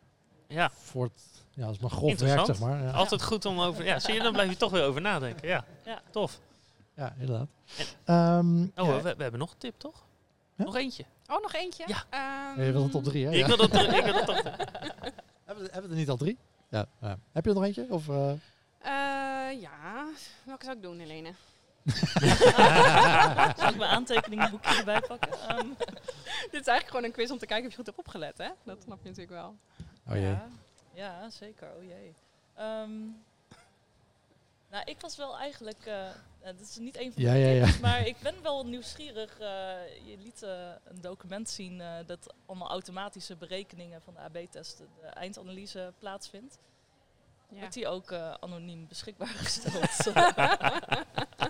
Ja, 0.48 0.70
voor 0.74 1.04
het, 1.04 1.44
ja, 1.54 1.66
als 1.66 1.78
maar 1.78 1.90
grof 1.90 2.18
werkt, 2.20 2.46
zeg 2.46 2.60
maar. 2.60 2.82
Ja, 2.82 2.90
altijd 2.90 3.22
goed 3.22 3.44
om 3.44 3.60
over... 3.60 3.84
Ja, 3.84 3.98
zie 3.98 4.14
je, 4.14 4.20
dan 4.22 4.32
blijf 4.32 4.50
je 4.50 4.56
toch 4.56 4.70
weer 4.70 4.84
over 4.84 5.00
nadenken. 5.00 5.48
Ja, 5.48 5.64
Ja. 5.84 6.02
tof. 6.10 6.40
ja 6.96 7.14
inderdaad. 7.18 7.48
En- 7.76 7.86
Ehm, 8.04 8.62
Oh, 8.62 8.86
ja, 8.96 9.02
we, 9.02 9.14
we 9.16 9.22
hebben 9.22 9.40
nog 9.40 9.50
een 9.50 9.58
tip, 9.58 9.78
toch? 9.78 10.04
Ja? 10.54 10.64
Nog 10.64 10.76
eentje. 10.76 11.04
Oh, 11.26 11.42
nog 11.42 11.52
eentje? 11.52 11.84
Ja. 11.86 12.04
Ehm, 12.10 12.62
je 12.62 12.72
wilt 12.72 12.84
een 12.84 12.90
top 12.90 13.04
3, 13.04 13.26
hè? 13.26 13.32
Ik 13.32 13.46
wil 13.46 13.56
dat, 13.56 13.74
ik 13.74 14.04
wil 14.04 14.12
dat 14.12 14.26
toch... 14.26 14.42
Hebben, 15.44 15.64
we, 15.64 15.70
hebben 15.72 15.82
we 15.82 15.88
er 15.88 15.94
niet 15.94 16.08
al 16.08 16.16
drie? 16.16 16.38
Ja. 16.68 16.86
ja. 17.00 17.18
Heb 17.32 17.44
je 17.44 17.50
er 17.50 17.56
nog 17.56 17.64
eentje? 17.64 17.86
Of, 17.88 18.08
eh? 18.08 18.30
eh, 18.78 19.60
ja, 19.60 20.06
welke 20.44 20.64
zou 20.64 20.76
ik 20.76 20.82
doen, 20.82 20.98
Helene? 20.98 21.32
Zal 23.58 23.68
ik 23.68 23.76
mijn 23.76 23.90
aantekeningenboekje 23.90 24.78
erbij 24.78 25.00
pakken? 25.00 25.32
Ehm, 25.48 25.68
Dit 26.52 26.60
is 26.60 26.66
eigenlijk 26.66 26.86
gewoon 26.86 27.04
een 27.04 27.12
quiz 27.12 27.30
om 27.30 27.38
te 27.38 27.46
kijken 27.46 27.64
of 27.64 27.70
je 27.70 27.76
goed 27.76 27.86
hebt 27.86 27.98
opgelet, 27.98 28.38
hè? 28.38 28.48
Dat 28.64 28.82
snap 28.82 28.98
je 29.02 29.08
natuurlijk 29.08 29.36
wel. 29.36 29.56
Oh 30.08 30.14
jee. 30.14 30.22
Ja, 30.22 30.48
ja, 30.94 31.30
zeker. 31.30 31.68
Oh 31.76 31.84
jee. 31.84 32.14
Ehm, 32.54 32.90
nou, 34.72 34.84
ik 34.84 35.00
was 35.00 35.16
wel 35.16 35.38
eigenlijk. 35.38 35.86
eh 35.86 36.08
het 36.42 36.60
is 36.60 36.76
niet 36.76 36.96
een 36.96 37.12
van 37.12 37.22
de 37.22 37.28
Ja, 37.28 37.34
ja, 37.34 37.48
ja. 37.66 37.72
maar 37.80 38.06
ik 38.06 38.16
ben 38.22 38.34
wel 38.42 38.66
nieuwsgierig. 38.66 39.38
eh, 39.38 39.46
je 40.04 40.16
liet 40.22 40.42
eh, 40.42 40.50
een 40.84 41.00
document 41.00 41.50
zien 41.50 41.80
eh, 41.80 41.94
dat 42.06 42.34
allemaal 42.46 42.68
automatische 42.68 43.36
berekeningen 43.36 44.02
van 44.02 44.14
de 44.14 44.20
AB-testen, 44.20 44.88
de 45.00 45.06
eindanalyse 45.06 45.92
plaatsvindt. 45.98 46.58
Ja. 47.48 47.58
Wordt 47.58 47.74
die 47.74 47.88
ook 47.88 48.10
eh, 48.10 48.34
anoniem 48.40 48.86
beschikbaar 48.88 49.28
gesteld? 49.44 50.14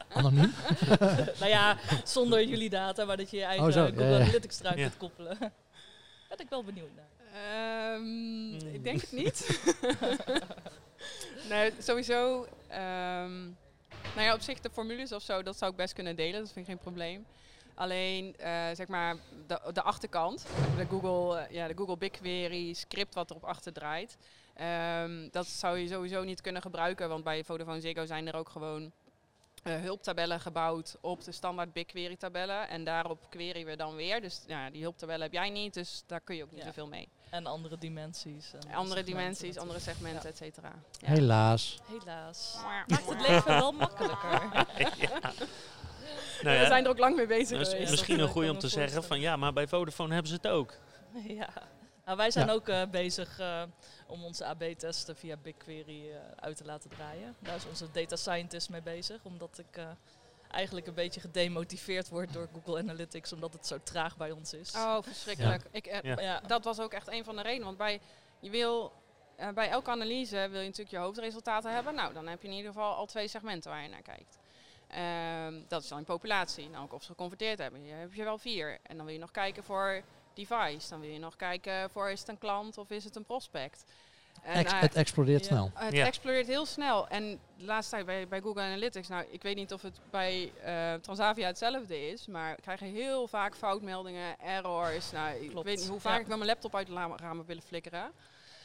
Anoniem? 0.08 0.54
nou 1.40 1.46
ja, 1.48 1.76
zonder 2.04 2.44
jullie 2.44 2.70
data, 2.70 3.04
maar 3.04 3.16
dat 3.16 3.30
je 3.30 3.36
je 3.36 3.44
eigen 3.44 3.66
Oh, 3.66 3.72
zo. 3.72 3.84
Google 3.86 4.04
Ja, 4.04 4.10
ja. 4.10 4.22
Analytics 4.22 4.60
eraan 4.60 4.76
Ja. 4.76 4.82
kunt 4.82 4.96
koppelen. 4.96 5.38
ben 6.28 6.38
ik 6.38 6.48
wel 6.48 6.64
benieuwd 6.64 6.90
naar. 6.96 7.10
Ehm, 7.34 8.00
Mm. 8.02 8.54
Ik 8.72 8.84
denk 8.84 9.00
het 9.00 9.12
niet. 9.12 9.60
nee, 11.48 11.72
sowieso. 11.78 12.46
Ehm, 12.72 13.42
nou 14.14 14.26
ja, 14.26 14.34
op 14.34 14.40
zich 14.40 14.60
de 14.60 14.70
formules 14.70 15.12
of 15.12 15.22
zo, 15.22 15.42
dat 15.42 15.58
zou 15.58 15.70
ik 15.70 15.76
best 15.76 15.92
kunnen 15.92 16.16
delen. 16.16 16.40
Dat 16.40 16.52
vind 16.52 16.66
ik 16.66 16.72
geen 16.72 16.82
probleem. 16.82 17.26
Alleen, 17.74 18.36
eh, 18.36 18.68
zeg 18.72 18.88
maar, 18.88 19.16
de, 19.46 19.60
de 19.72 19.82
achterkant, 19.82 20.46
de 20.76 20.86
Google, 20.86 21.38
eh, 21.38 21.54
ja, 21.54 21.68
de 21.68 21.76
Google 21.76 21.96
BigQuery 21.96 22.72
script 22.72 23.14
wat 23.14 23.30
erop 23.30 23.44
achter 23.44 23.72
draait, 23.72 24.16
ehm, 24.54 25.28
dat 25.30 25.46
zou 25.46 25.78
je 25.78 25.88
sowieso 25.88 26.24
niet 26.24 26.40
kunnen 26.40 26.62
gebruiken, 26.62 27.08
want 27.08 27.24
bij 27.24 27.44
Vodafone 27.44 27.80
Ziggo 27.80 28.06
zijn 28.06 28.26
er 28.26 28.36
ook 28.36 28.48
gewoon 28.48 28.92
eh, 29.62 29.80
hulptabellen 29.80 30.40
gebouwd 30.40 30.96
op 31.00 31.24
de 31.24 31.32
standaard 31.32 31.72
BigQuery 31.72 32.16
tabellen. 32.16 32.68
En 32.68 32.84
daarop 32.84 33.26
query 33.30 33.64
we 33.64 33.76
dan 33.76 33.94
weer. 33.94 34.20
Dus 34.20 34.42
ja, 34.46 34.70
die 34.70 34.82
hulptabellen 34.82 35.22
heb 35.22 35.32
jij 35.32 35.50
niet, 35.50 35.74
dus 35.74 36.04
daar 36.06 36.20
kun 36.20 36.36
je 36.36 36.42
ook 36.42 36.50
niet 36.50 36.60
Ja. 36.60 36.66
zoveel 36.66 36.86
mee. 36.88 37.08
En 37.30 37.46
andere 37.46 37.78
dimensies. 37.78 38.52
En 38.68 38.74
Andere 38.74 39.02
dimensies, 39.02 39.58
andere 39.58 39.78
segmenten, 39.80 40.28
et 40.28 40.36
cetera. 40.36 40.72
Ja. 40.98 41.08
Helaas. 41.08 41.78
Helaas. 41.84 42.56
Maakt 42.86 43.08
het 43.08 43.20
leven 43.28 43.46
wel 43.58 43.72
makkelijker. 43.72 44.50
Nou 46.42 46.58
we 46.58 46.66
zijn 46.66 46.84
er 46.84 46.90
ook 46.90 46.98
lang 46.98 47.16
mee 47.16 47.26
bezig 47.26 47.58
misschien 47.90 48.18
een 48.20 48.28
goede 48.28 48.46
kan 48.46 48.54
om 48.56 48.60
te 48.60 48.68
zeggen 48.68 49.04
van 49.04 49.20
ja, 49.20 49.36
maar 49.36 49.52
bij 49.52 49.68
Vodafone 49.68 50.12
hebben 50.12 50.30
ze 50.30 50.36
het 50.36 50.46
ook. 50.48 50.74
ja. 51.26 51.48
Nou, 52.04 52.16
wij 52.16 52.30
zijn 52.30 52.46
Ja. 52.46 52.52
ook 52.52 52.68
eh, 52.68 52.82
bezig 52.90 53.38
eh, 53.38 53.62
om 54.06 54.24
onze 54.24 54.44
AB-testen 54.44 55.16
via 55.16 55.36
BigQuery 55.36 56.10
eh, 56.10 56.16
uit 56.36 56.56
te 56.56 56.64
laten 56.64 56.90
draaien. 56.90 57.36
Daar 57.38 57.56
is 57.56 57.66
onze 57.66 57.90
data 57.90 58.16
scientist 58.16 58.70
mee 58.70 58.82
bezig, 58.82 59.24
omdat 59.24 59.58
ik 59.58 59.76
eh, 59.76 59.86
eigenlijk 60.50 60.86
een 60.86 60.94
beetje 60.94 61.20
gedemotiveerd 61.20 62.08
word 62.08 62.32
door 62.32 62.48
Google 62.52 62.78
Analytics, 62.78 63.32
omdat 63.32 63.52
het 63.52 63.66
zo 63.66 63.78
traag 63.82 64.16
bij 64.16 64.30
ons 64.30 64.52
is. 64.52 64.74
Oh, 64.74 64.96
verschrikkelijk. 65.02 65.64
Ik, 65.70 65.86
eh, 65.86 66.02
Ja. 66.02 66.20
Ja. 66.20 66.40
Dat 66.46 66.64
was 66.64 66.80
ook 66.80 66.92
echt 66.92 67.08
een 67.08 67.24
van 67.24 67.36
de 67.36 67.42
redenen. 67.42 67.64
Want 67.66 67.76
bij, 67.76 68.00
je 68.40 68.50
wil, 68.50 68.92
eh, 69.36 69.48
bij 69.48 69.68
elke 69.68 69.90
analyse 69.90 70.36
wil 70.50 70.60
je 70.60 70.66
natuurlijk 70.66 70.90
je 70.90 70.96
hoofdresultaten 70.98 71.72
hebben. 71.74 71.94
Nou, 71.94 72.12
dan 72.14 72.26
heb 72.26 72.42
je 72.42 72.48
in 72.48 72.54
ieder 72.54 72.72
geval 72.72 72.94
al 72.94 73.06
twee 73.06 73.28
segmenten 73.28 73.70
waar 73.70 73.82
je 73.82 73.88
naar 73.88 74.02
kijkt. 74.02 74.38
Ehm, 74.88 75.62
dat 75.68 75.82
is 75.82 75.88
dan 75.88 75.98
in 75.98 76.04
populatie. 76.04 76.68
Nou, 76.68 76.84
ook 76.84 76.92
of 76.92 77.02
ze 77.02 77.08
geconverteerd 77.10 77.58
hebben. 77.58 77.84
Je 77.86 77.92
heb 77.92 78.14
je 78.14 78.24
wel 78.24 78.38
vier. 78.38 78.78
En 78.82 78.96
dan 78.96 79.04
wil 79.06 79.14
je 79.14 79.20
nog 79.20 79.30
kijken 79.30 79.64
voor 79.64 80.02
device. 80.34 80.88
Dan 80.88 81.00
wil 81.00 81.10
je 81.10 81.18
nog 81.18 81.36
kijken 81.36 81.90
voor 81.90 82.10
is 82.10 82.20
het 82.20 82.28
een 82.28 82.38
klant 82.38 82.78
of 82.78 82.90
is 82.90 83.04
het 83.04 83.16
een 83.16 83.24
prospect. 83.24 83.84
En, 84.42 84.54
Ex- 84.54 84.72
eh, 84.72 84.80
het 84.80 84.94
explodeert 84.94 85.40
ja. 85.40 85.46
snel. 85.46 85.70
het 85.74 85.92
Ja. 85.92 86.06
explodeert 86.06 86.46
heel 86.46 86.66
snel. 86.66 87.08
En 87.08 87.40
de 87.56 87.64
laatste 87.64 87.94
tijd 87.94 88.06
bij, 88.06 88.28
bij 88.28 88.40
Google 88.40 88.62
Analytics, 88.62 89.08
nou, 89.08 89.24
ik 89.30 89.42
weet 89.42 89.56
niet 89.56 89.72
of 89.72 89.82
het 89.82 90.00
bij 90.10 90.52
eh, 90.64 90.94
Transavia 90.94 91.46
hetzelfde 91.46 92.08
is, 92.08 92.26
maar 92.26 92.56
we 92.56 92.62
krijgen 92.62 92.86
heel 92.86 93.28
vaak 93.28 93.54
foutmeldingen, 93.54 94.40
errors. 94.40 95.10
Nou, 95.10 95.34
ik 95.36 95.52
weet 95.52 95.78
niet 95.78 95.88
hoe 95.88 96.00
vaak 96.00 96.14
ja. 96.14 96.20
ik 96.20 96.26
met 96.26 96.36
mijn 96.36 96.48
laptop 96.50 96.74
uit 96.74 96.86
de 96.86 96.92
ramen 97.16 97.46
willen 97.46 97.62
flikkeren. 97.62 98.12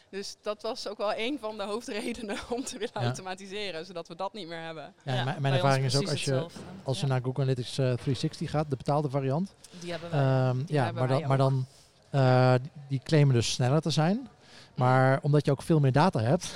Dus 0.09 0.35
dat 0.41 0.61
was 0.61 0.87
ook 0.87 0.97
wel 0.97 1.13
een 1.15 1.37
van 1.39 1.57
de 1.57 1.63
hoofdredenen 1.63 2.37
om 2.55 2.63
te 2.63 2.77
willen 2.77 2.93
Ja. 2.93 3.03
automatiseren, 3.03 3.85
zodat 3.85 4.07
we 4.07 4.15
dat 4.15 4.33
niet 4.33 4.47
meer 4.47 4.61
hebben. 4.61 4.93
Ja, 5.03 5.13
Ja, 5.13 5.35
mijn, 5.39 5.53
ervaring 5.53 5.85
is 5.85 5.95
ook 5.95 6.09
als 6.09 6.23
je, 6.23 6.45
als 6.83 6.99
je 6.99 7.05
Ja, 7.05 7.11
naar 7.11 7.21
Google 7.23 7.43
Analytics 7.43 7.69
eh, 7.77 7.85
360 7.85 8.49
gaat, 8.49 8.69
de 8.69 8.75
betaalde 8.75 9.09
variant. 9.09 9.53
Die 9.79 9.91
hebben 9.91 10.09
wij. 10.11 10.19
Ehm, 10.19 10.57
ja, 10.67 10.83
hebben 10.83 11.07
maar 11.07 11.19
dan, 11.19 11.27
maar 11.27 11.37
dan 11.37 11.65
eh, 12.09 12.53
die- 12.61 12.71
die 12.87 13.01
claimen 13.03 13.33
dus 13.35 13.51
sneller 13.53 13.81
te 13.81 13.89
zijn. 13.89 14.27
Maar 14.75 15.19
omdat 15.21 15.45
je 15.45 15.51
ook 15.51 15.61
veel 15.61 15.79
meer 15.79 15.91
data 15.91 16.19
hebt, 16.19 16.53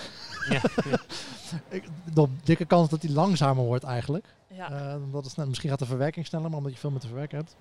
Ja. 0.49 0.61
ik- 1.69 1.87
de 2.13 2.27
dikke 2.43 2.65
kans 2.65 2.89
dat 2.89 3.01
die 3.01 3.11
langzamer 3.11 3.63
wordt 3.63 3.83
eigenlijk. 3.83 4.25
ja. 4.47 4.71
Eh, 4.91 5.03
omdat 5.03 5.23
het 5.23 5.33
snel, 5.33 5.47
misschien 5.47 5.69
gaat 5.69 5.79
de 5.79 5.85
verwerking 5.85 6.25
sneller, 6.25 6.49
maar 6.49 6.57
omdat 6.57 6.73
je 6.73 6.77
veel 6.79 6.89
meer 6.91 6.99
te 6.99 7.07
verwerken 7.07 7.37
hebt. 7.37 7.55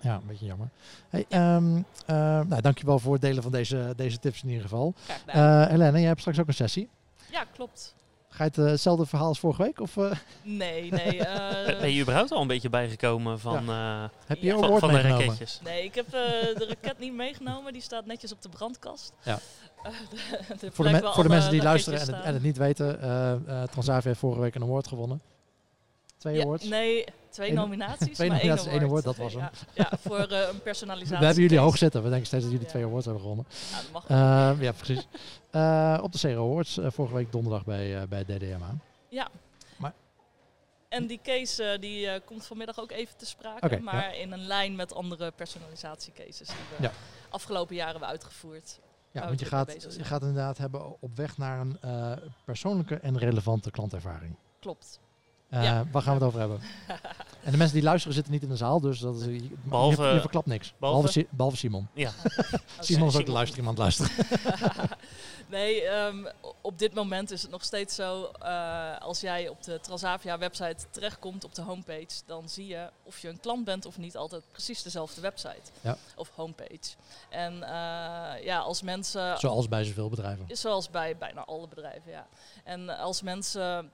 Ja, 0.00 0.14
een 0.14 0.26
beetje 0.26 0.46
jammer. 0.46 0.68
Hey, 1.08 1.24
ehm, 1.28 1.76
eh, 2.06 2.16
nou, 2.46 2.60
dankjewel 2.60 2.98
voor 2.98 3.12
het 3.12 3.22
delen 3.22 3.42
van 3.42 3.52
deze, 3.52 3.92
deze 3.96 4.18
tips 4.18 4.42
in 4.42 4.48
ieder 4.48 4.62
geval. 4.62 4.94
Eh 5.26 5.66
Helene, 5.66 5.98
jij 5.98 6.06
hebt 6.08 6.20
straks 6.20 6.38
ook 6.40 6.46
een 6.48 6.54
sessie. 6.54 6.88
ja, 7.30 7.44
klopt. 7.54 7.96
Ga 8.30 8.44
je 8.44 8.50
het 8.50 8.58
eh, 8.58 8.64
hetzelfde 8.64 9.06
verhaal 9.06 9.26
als 9.28 9.38
vorige 9.40 9.62
week? 9.62 9.80
Of 9.80 9.96
eh, 9.96 10.10
Nee, 10.42 10.90
nee. 10.92 11.18
eh, 11.26 11.80
Ben 11.80 11.92
je 11.92 12.00
überhaupt 12.02 12.30
al 12.32 12.40
een 12.40 12.46
beetje 12.46 12.68
bijgekomen 12.70 13.40
van, 13.40 13.68
eh, 13.68 14.04
heb 14.26 14.38
je 14.38 14.46
Ja. 14.46 14.58
van, 14.58 14.78
van 14.78 14.88
de 14.88 14.94
meegenomen? 14.94 15.24
raketjes? 15.24 15.60
Nee, 15.64 15.84
ik 15.84 15.94
heb 15.94 16.06
eh, 16.06 16.12
de 16.56 16.66
raket 16.68 16.98
niet 16.98 17.12
meegenomen. 17.14 17.72
Die 17.72 17.82
staat 17.82 18.06
netjes 18.06 18.32
op 18.32 18.42
de 18.42 18.48
brandkast. 18.48 19.12
Ja. 19.22 19.38
De- 19.82 20.56
de 20.60 20.70
Voor 20.72 20.84
de, 20.84 20.90
me- 20.90 21.12
voor 21.12 21.22
de 21.22 21.28
mensen 21.28 21.50
die 21.50 21.62
luisteren 21.62 22.00
en 22.00 22.06
het, 22.14 22.24
en 22.24 22.34
het 22.34 22.42
niet 22.42 22.56
weten, 22.56 23.00
eh 23.00 23.32
eh 23.32 23.62
Transavia 23.70 24.08
heeft 24.08 24.20
vorige 24.20 24.40
week 24.40 24.54
een 24.54 24.62
award 24.62 24.86
gewonnen. 24.88 25.20
Twee 26.18 26.34
Ja, 26.36 26.42
awards. 26.42 26.64
nee, 26.64 27.04
twee 27.30 27.52
nominaties. 27.52 28.14
twee 28.16 28.28
maar 28.28 28.36
nominaties, 28.36 28.66
één 28.72 28.82
award. 28.82 29.04
dat 29.04 29.16
was 29.16 29.32
hem. 29.32 29.40
Ja, 29.42 29.50
ja, 29.74 29.90
voor 30.00 30.18
eh, 30.18 30.48
een 30.52 30.62
personalisatie. 30.62 31.18
We 31.18 31.24
hebben 31.24 31.42
jullie 31.42 31.58
hoog 31.58 31.78
zitten. 31.78 32.02
We 32.02 32.08
denken 32.08 32.26
steeds 32.26 32.42
dat 32.42 32.52
jullie 32.52 32.66
Ja. 32.66 32.72
twee 32.72 32.84
awards 32.84 33.04
hebben 33.04 33.22
gewonnen. 33.22 33.46
Ja, 33.70 33.76
dat 33.82 33.90
mag 33.92 34.06
Eh, 34.08 34.62
ja, 34.66 34.72
precies. 34.72 35.06
Eh, 35.50 35.98
op 36.02 36.12
de 36.12 36.18
Zero 36.18 36.50
Awards, 36.50 36.78
vorige 36.82 37.14
week 37.14 37.32
donderdag 37.32 37.64
bij, 37.64 38.08
bij 38.08 38.24
DDMA. 38.24 38.74
En 40.88 41.06
die 41.06 41.20
case 41.22 41.76
die, 41.80 42.20
komt 42.20 42.46
vanmiddag 42.46 42.80
ook 42.80 42.90
even 42.90 43.16
te 43.16 43.26
sprake. 43.26 43.80
Maar 43.80 44.16
in 44.16 44.32
een 44.32 44.46
lijn 44.46 44.76
met 44.76 44.94
andere 44.94 45.30
personalisatiecases 45.30 46.48
die 46.48 46.56
we 46.76 46.82
Ja. 46.82 46.92
afgelopen 47.28 47.74
jaren 47.74 47.90
hebben 47.90 48.08
uitgevoerd. 48.08 48.78
Ja, 49.12 49.18
Waar 49.20 49.28
want 49.28 49.40
je 49.40 49.46
gaat, 49.46 49.94
je 49.96 50.04
gaat 50.04 50.20
inderdaad 50.20 50.58
hebben 50.58 51.00
op 51.02 51.16
weg 51.16 51.36
naar 51.38 51.60
een 51.60 51.78
persoonlijke 52.44 52.94
en 52.94 53.18
relevante 53.18 53.70
klantervaring. 53.70 54.34
Klopt. 54.60 55.00
Eh, 55.48 55.62
Ja. 55.62 55.84
Waar 55.92 56.02
gaan 56.02 56.12
we 56.18 56.24
het 56.24 56.28
over 56.28 56.38
hebben? 56.40 56.60
en 57.44 57.50
de 57.50 57.56
mensen 57.56 57.74
die 57.76 57.84
luisteren 57.84 58.14
zitten 58.14 58.32
niet 58.32 58.42
in 58.42 58.48
de 58.48 58.56
zaal, 58.56 58.80
dus 58.80 58.98
dat 58.98 59.16
is, 59.20 59.24
je, 59.24 59.48
Behalve- 59.62 60.02
je, 60.06 60.20
verklapt 60.20 60.46
niks. 60.46 60.72
Behalve, 60.78 61.02
behalve- 61.02 61.20
Si- 61.20 61.26
behalve 61.36 61.56
Simon. 61.56 61.88
Ja, 61.92 62.10
Simon 62.80 63.08
is 63.08 63.16
ook 63.16 63.26
de 63.26 63.32
luister 63.32 63.58
iemand 63.58 63.78
luisteren. 63.78 64.10
nee, 65.48 65.82
ehm, 65.82 66.26
op 66.60 66.78
dit 66.78 66.94
moment 66.94 67.30
is 67.30 67.42
het 67.42 67.50
nog 67.50 67.64
steeds 67.64 67.94
zo. 67.94 68.24
eh, 68.24 68.98
als 69.00 69.20
jij 69.20 69.48
op 69.48 69.62
de 69.62 69.80
Transavia 69.80 70.38
website 70.38 70.84
terechtkomt 70.90 71.44
op 71.44 71.54
de 71.54 71.62
homepage, 71.62 72.20
dan 72.26 72.48
zie 72.48 72.66
je 72.66 72.90
of 73.02 73.18
je 73.18 73.28
een 73.28 73.40
klant 73.40 73.64
bent 73.64 73.86
of 73.86 73.98
niet 73.98 74.16
altijd 74.16 74.42
precies 74.52 74.82
dezelfde 74.82 75.20
website 75.20 75.70
Ja. 75.80 75.96
of 76.16 76.30
homepage. 76.34 76.78
En 77.28 77.62
eh, 77.62 78.44
ja, 78.44 78.58
als 78.58 78.82
mensen 78.82 79.38
Zoals 79.38 79.68
bij 79.68 79.84
zoveel 79.84 80.08
bedrijven. 80.08 80.46
Zoals 80.56 80.90
bij 80.90 81.16
bijna 81.16 81.44
alle 81.44 81.68
bedrijven, 81.68 82.10
ja. 82.10 82.26
En 82.64 82.88
als 82.98 83.22
mensen 83.22 83.90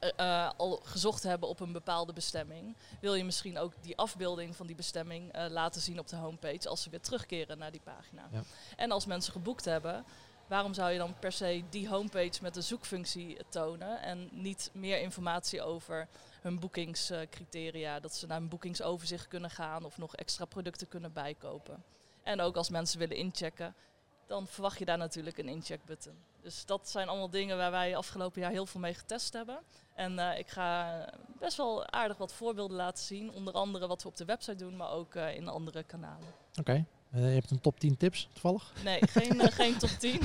eh, 0.00 0.10
eh, 0.16 0.50
al 0.56 0.80
gezocht 0.84 1.22
hebben 1.22 1.48
op 1.48 1.60
een 1.60 1.72
bepaalde 1.72 2.12
bestemming, 2.12 2.76
wil 3.00 3.14
je 3.14 3.24
misschien 3.24 3.58
ook 3.58 3.72
die 3.80 3.96
afbeelding 3.96 4.56
van 4.56 4.66
die 4.66 4.76
bestemming 4.76 5.32
eh, 5.32 5.44
laten 5.48 5.80
zien 5.80 5.98
op 5.98 6.08
de 6.08 6.16
homepage 6.16 6.68
als 6.68 6.82
ze 6.82 6.90
weer 6.90 7.00
terugkeren 7.00 7.58
naar 7.58 7.70
die 7.70 7.80
pagina. 7.84 8.28
Ja. 8.32 8.42
En 8.76 8.90
als 8.90 9.06
mensen 9.06 9.32
geboekt 9.32 9.64
hebben, 9.64 10.04
waarom 10.46 10.74
zou 10.74 10.90
je 10.90 10.98
dan 10.98 11.18
per 11.18 11.32
se 11.32 11.62
die 11.70 11.88
homepage 11.88 12.42
met 12.42 12.54
de 12.54 12.60
zoekfunctie 12.60 13.36
tonen 13.48 14.02
en 14.02 14.28
niet 14.32 14.70
meer 14.72 15.00
informatie 15.00 15.62
over 15.62 16.08
hun 16.40 16.58
boekingscriteria, 16.58 18.00
dat 18.00 18.14
ze 18.14 18.26
naar 18.26 18.36
een 18.36 18.48
boekingsoverzicht 18.48 19.28
kunnen 19.28 19.50
gaan 19.50 19.84
of 19.84 19.98
nog 19.98 20.16
extra 20.16 20.44
producten 20.44 20.88
kunnen 20.88 21.12
bijkopen. 21.12 21.84
En 22.22 22.40
ook 22.40 22.56
als 22.56 22.70
mensen 22.70 22.98
willen 22.98 23.16
inchecken, 23.16 23.74
dan 24.30 24.46
verwacht 24.46 24.78
je 24.78 24.84
daar 24.84 24.98
natuurlijk 24.98 25.38
een 25.38 25.48
incheckbutton. 25.48 26.14
Dus 26.42 26.66
dat 26.66 26.88
zijn 26.88 27.08
allemaal 27.08 27.30
dingen 27.30 27.56
waar 27.56 27.70
wij 27.70 27.96
afgelopen 27.96 28.40
jaar 28.40 28.50
heel 28.50 28.66
veel 28.66 28.80
mee 28.80 28.94
getest 28.94 29.32
hebben. 29.32 29.58
En 29.94 30.18
eh, 30.18 30.38
ik 30.38 30.48
ga 30.48 31.04
best 31.38 31.56
wel 31.56 31.86
aardig 31.90 32.16
wat 32.16 32.32
voorbeelden 32.32 32.76
laten 32.76 33.04
zien. 33.04 33.32
Onder 33.32 33.54
andere 33.54 33.86
wat 33.86 34.02
we 34.02 34.08
op 34.08 34.16
de 34.16 34.24
website 34.24 34.56
doen, 34.56 34.76
maar 34.76 34.90
ook 34.90 35.14
eh, 35.14 35.34
in 35.34 35.48
andere 35.48 35.82
kanalen. 35.82 36.28
Oké. 36.58 36.84
Eh, 37.10 37.20
je 37.28 37.34
hebt 37.34 37.50
een 37.50 37.60
top 37.60 37.80
10 37.80 37.96
tips 37.96 38.28
toevallig. 38.32 38.72
Nee, 38.84 38.98
geen, 39.06 39.40
eh, 39.40 39.52
geen 39.52 39.78
top 39.78 39.88
10. 39.88 40.20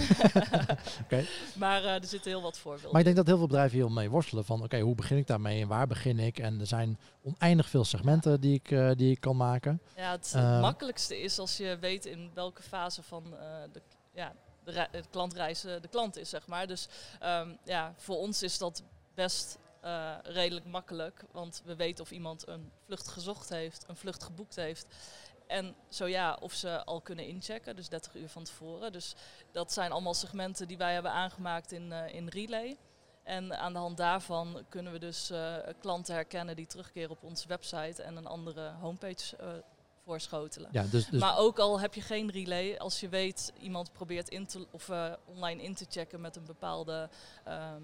Oké. 1.04 1.26
Maar 1.56 1.84
eh, 1.84 1.94
er 1.94 2.06
zitten 2.06 2.32
heel 2.32 2.42
wat 2.42 2.58
voorbeelden. 2.58 2.92
Maar 2.92 3.00
ik 3.00 3.06
denk 3.06 3.18
dat 3.18 3.28
heel 3.28 3.38
veel 3.38 3.48
bedrijven 3.48 3.78
hier 3.78 3.92
mee 3.92 4.10
worstelen 4.10 4.46
van 4.46 4.64
oké, 4.64 4.80
hoe 4.80 4.96
begin 4.96 5.18
ik 5.18 5.28
daarmee 5.28 5.62
en 5.62 5.68
waar 5.68 5.88
begin 5.88 6.20
ik? 6.20 6.40
En 6.40 6.60
er 6.60 6.68
zijn 6.68 7.00
oneindig 7.24 7.70
veel 7.70 7.84
segmenten 7.86 8.42
die 8.42 8.54
ik, 8.54 8.72
eh, 8.72 8.92
die 8.96 9.12
ik 9.12 9.20
kan 9.20 9.38
maken. 9.38 9.82
Ja, 9.96 10.12
het 10.12 10.32
Eh, 10.36 10.62
makkelijkste 10.62 11.22
is 11.22 11.40
als 11.40 11.58
je 11.58 11.78
weet 11.80 12.06
in 12.06 12.32
welke 12.34 12.62
fase 12.62 13.04
van 13.04 13.24
eh, 13.38 13.48
de, 13.72 13.82
ja, 14.16 14.34
de, 14.64 14.88
de 14.92 15.04
klantreis 15.10 15.62
de 15.62 15.88
klant 15.90 16.18
is, 16.18 16.30
zeg 16.30 16.48
maar. 16.48 16.68
Dus 16.68 16.88
ehm, 17.20 17.56
ja, 17.64 17.94
voor 17.98 18.18
ons 18.18 18.44
is 18.44 18.58
dat 18.58 18.84
best 19.14 19.58
eh, 19.82 20.16
redelijk 20.24 20.66
makkelijk. 20.66 21.24
Want 21.32 21.62
we 21.66 21.76
weten 21.76 22.04
of 22.04 22.12
iemand 22.12 22.48
een 22.48 22.72
vlucht 22.86 23.08
gezocht 23.08 23.50
heeft, 23.50 23.86
een 23.88 23.96
vlucht 23.96 24.24
geboekt 24.24 24.56
heeft. 24.56 24.86
En 25.48 25.76
zo 25.90 26.06
ja, 26.06 26.38
of 26.42 26.54
ze 26.54 26.84
al 26.84 27.02
kunnen 27.02 27.28
inchecken, 27.28 27.76
dus 27.76 27.90
30 27.90 28.16
uur 28.16 28.30
van 28.30 28.44
tevoren. 28.44 28.92
Dus 28.92 29.16
dat 29.52 29.74
zijn 29.74 29.92
allemaal 29.92 30.14
segmenten 30.14 30.68
die 30.68 30.78
wij 30.78 30.94
hebben 30.94 31.12
aangemaakt 31.12 31.72
in, 31.72 31.92
eh, 31.92 32.14
in 32.14 32.28
Relay. 32.28 32.78
En 33.24 33.58
aan 33.60 33.74
de 33.74 33.80
hand 33.80 33.98
daarvan 33.98 34.66
kunnen 34.70 34.92
we 34.92 35.00
dus 35.00 35.30
eh, 35.30 35.56
klanten 35.80 36.14
herkennen 36.14 36.56
die 36.56 36.68
terugkeren 36.68 37.10
op 37.10 37.24
onze 37.24 37.48
website 37.48 38.04
en 38.04 38.16
een 38.16 38.28
andere 38.28 38.72
homepage 38.82 39.64
eh, 40.06 40.12
voorschotelen. 40.12 40.70
Ja, 40.72 40.84
dus, 40.84 41.06
dus 41.08 41.20
Maar 41.20 41.38
ook 41.38 41.60
al 41.60 41.80
heb 41.80 41.94
je 41.94 42.02
geen 42.02 42.32
relay, 42.32 42.78
als 42.78 43.00
je 43.00 43.10
weet 43.10 43.54
iemand 43.60 43.92
probeert 43.92 44.30
in 44.30 44.46
te, 44.46 44.68
of, 44.72 44.90
eh, 44.90 45.14
online 45.26 45.64
in 45.64 45.74
te 45.74 45.86
checken 45.90 46.22
met 46.22 46.36
een 46.36 46.46
bepaalde 46.46 47.10
ehm, 47.44 47.82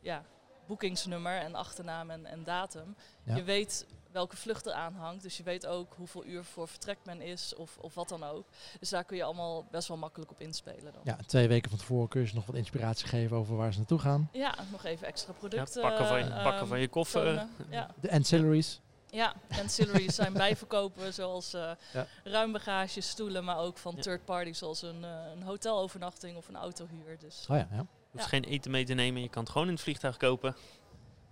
ja, 0.00 0.22
boekingsnummer 0.66 1.38
en 1.40 1.54
achternaam 1.54 2.10
en, 2.10 2.26
en 2.26 2.44
datum. 2.44 2.96
Ja. 3.24 3.36
Je 3.36 3.42
weet 3.42 3.86
welke 4.12 4.36
vlucht 4.36 4.66
er 4.66 4.72
aan 4.72 4.94
hangt, 4.94 5.22
dus 5.22 5.36
je 5.36 5.42
weet 5.42 5.66
ook 5.66 5.94
hoeveel 5.96 6.24
uur 6.24 6.44
voor 6.44 6.68
vertrek 6.68 6.98
men 7.04 7.20
is 7.20 7.54
of, 7.54 7.78
of 7.78 7.94
wat 7.94 8.08
dan 8.08 8.24
ook. 8.24 8.46
Dus 8.80 8.88
daar 8.88 9.04
kun 9.04 9.16
je 9.16 9.24
allemaal 9.24 9.64
best 9.70 9.88
wel 9.88 9.96
makkelijk 9.96 10.30
op 10.30 10.40
inspelen 10.40 10.92
dan. 10.92 11.00
ja, 11.04 11.16
twee 11.26 11.48
weken 11.48 11.70
van 11.70 11.78
tevoren 11.78 12.08
kun 12.08 12.20
je 12.20 12.26
ze 12.26 12.34
nog 12.34 12.46
wat 12.46 12.56
inspiratie 12.56 13.08
geven 13.08 13.36
over 13.36 13.56
waar 13.56 13.72
ze 13.72 13.78
naartoe 13.78 13.98
gaan. 13.98 14.28
Ja, 14.32 14.54
nog 14.70 14.84
even 14.84 15.06
extra 15.06 15.32
Ja, 15.32 15.38
producten. 15.38 15.82
pakken, 15.82 16.06
van 16.06 16.18
je, 16.18 16.24
eh, 16.24 16.42
pakken 16.42 16.66
van 16.66 16.80
je 16.80 16.88
koffer. 16.88 17.24
tonen. 17.24 17.50
Ja. 17.70 17.90
De 18.00 18.10
ancillaries. 18.10 18.80
Ja, 19.10 19.34
ancillaries 19.60 20.14
zijn 20.14 20.32
bijverkopen 20.46 21.14
zoals 21.14 21.54
uh, 21.54 21.70
Ja. 21.92 22.06
ruim 22.24 22.52
bagage, 22.52 23.00
stoelen, 23.00 23.44
maar 23.44 23.58
ook 23.58 23.78
van 23.78 23.94
Ja. 23.96 24.02
third 24.02 24.24
parties 24.24 24.58
zoals 24.58 24.82
een, 24.82 25.04
eh, 25.04 25.30
een 25.34 25.42
hotelovernachting 25.42 26.36
of 26.36 26.48
een 26.48 26.56
autohuur. 26.56 27.18
Dus 27.18 27.46
Oh 27.50 27.56
ja, 27.56 27.68
ja. 27.70 27.76
Je 27.76 27.84
hoeft 28.10 28.24
Ja. 28.24 28.28
geen 28.30 28.44
eten 28.44 28.70
mee 28.70 28.84
te 28.84 28.94
nemen. 28.94 29.22
Je 29.22 29.28
kan 29.28 29.42
het 29.42 29.52
gewoon 29.52 29.66
in 29.66 29.72
het 29.72 29.82
vliegtuig 29.82 30.16
kopen. 30.16 30.56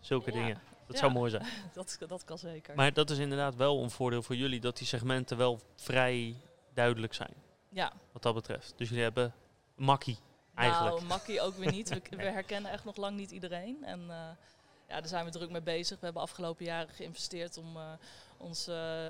Zulke 0.01 0.33
Ja. 0.33 0.37
dingen. 0.37 0.61
Dat 0.87 0.95
Ja. 0.97 0.99
zou 1.03 1.13
mooi 1.13 1.31
zijn. 1.31 1.47
dat, 1.75 1.99
dat 2.09 2.25
kan 2.25 2.39
zeker. 2.39 2.75
Maar 2.75 2.93
dat 2.93 3.11
is 3.11 3.19
inderdaad 3.19 3.55
wel 3.57 3.83
een 3.83 3.91
voordeel 3.91 4.23
voor 4.23 4.37
jullie. 4.37 4.61
Dat 4.61 4.77
die 4.77 4.87
segmenten 4.87 5.37
wel 5.37 5.61
vrij 5.77 6.37
duidelijk 6.75 7.15
zijn. 7.15 7.35
ja, 7.69 7.93
Wat 8.13 8.23
dat 8.23 8.35
betreft. 8.35 8.73
Dus 8.77 8.89
jullie 8.89 9.03
hebben 9.03 9.35
makkie 9.75 10.19
eigenlijk. 10.55 10.95
nou, 10.97 11.07
makkie 11.07 11.41
ook 11.41 11.55
weer 11.57 11.71
niet. 11.73 11.89
We, 11.89 12.03
we 12.17 12.23
herkennen 12.23 12.71
echt 12.71 12.85
nog 12.85 12.97
lang 12.97 13.17
niet 13.17 13.31
iedereen. 13.31 13.85
En 13.85 14.11
eh, 14.11 14.29
ja, 14.89 15.01
daar 15.01 15.09
zijn 15.09 15.25
we 15.25 15.31
druk 15.31 15.51
mee 15.51 15.63
bezig. 15.63 15.99
We 15.99 16.05
hebben 16.05 16.23
afgelopen 16.23 16.65
jaren 16.65 16.95
geïnvesteerd 16.95 17.57
om 17.57 17.77
eh, 17.77 17.93
ons 18.37 18.67
eh, 18.67 19.07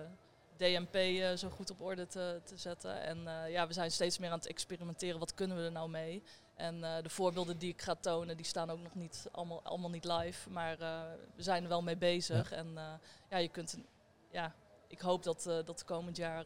DMP 0.57 0.95
eh, 0.95 1.33
zo 1.33 1.49
goed 1.49 1.71
op 1.71 1.81
orde 1.81 2.07
te, 2.07 2.41
te 2.45 2.57
zetten. 2.57 3.01
En 3.01 3.19
ja, 3.51 3.67
we 3.67 3.73
zijn 3.73 3.91
steeds 3.91 4.19
meer 4.19 4.31
aan 4.31 4.39
het 4.39 4.49
experimenteren. 4.49 5.19
Wat 5.19 5.35
kunnen 5.35 5.57
we 5.57 5.62
er 5.62 5.73
nou 5.73 5.89
mee? 5.89 6.23
En 6.55 6.81
de 6.81 7.09
voorbeelden 7.09 7.59
die 7.59 7.73
ik 7.73 7.83
ga 7.83 7.95
tonen, 7.95 8.37
die 8.37 8.47
staan 8.47 8.71
ook 8.71 8.83
nog 8.83 8.95
niet 8.95 9.29
allemaal, 9.33 9.62
allemaal 9.62 9.91
niet 9.91 10.05
live. 10.05 10.51
Maar 10.51 10.79
we 11.35 11.43
zijn 11.43 11.62
er 11.62 11.69
wel 11.69 11.83
mee 11.83 11.97
bezig. 11.97 12.53
En 12.53 12.79
ja, 13.31 13.37
je 13.37 13.49
kunt, 13.49 13.79
ja, 14.31 14.55
ik 14.89 15.01
hoop 15.01 15.23
dat, 15.23 15.43
dat 15.65 15.85
komend 15.85 16.17
jaar 16.17 16.45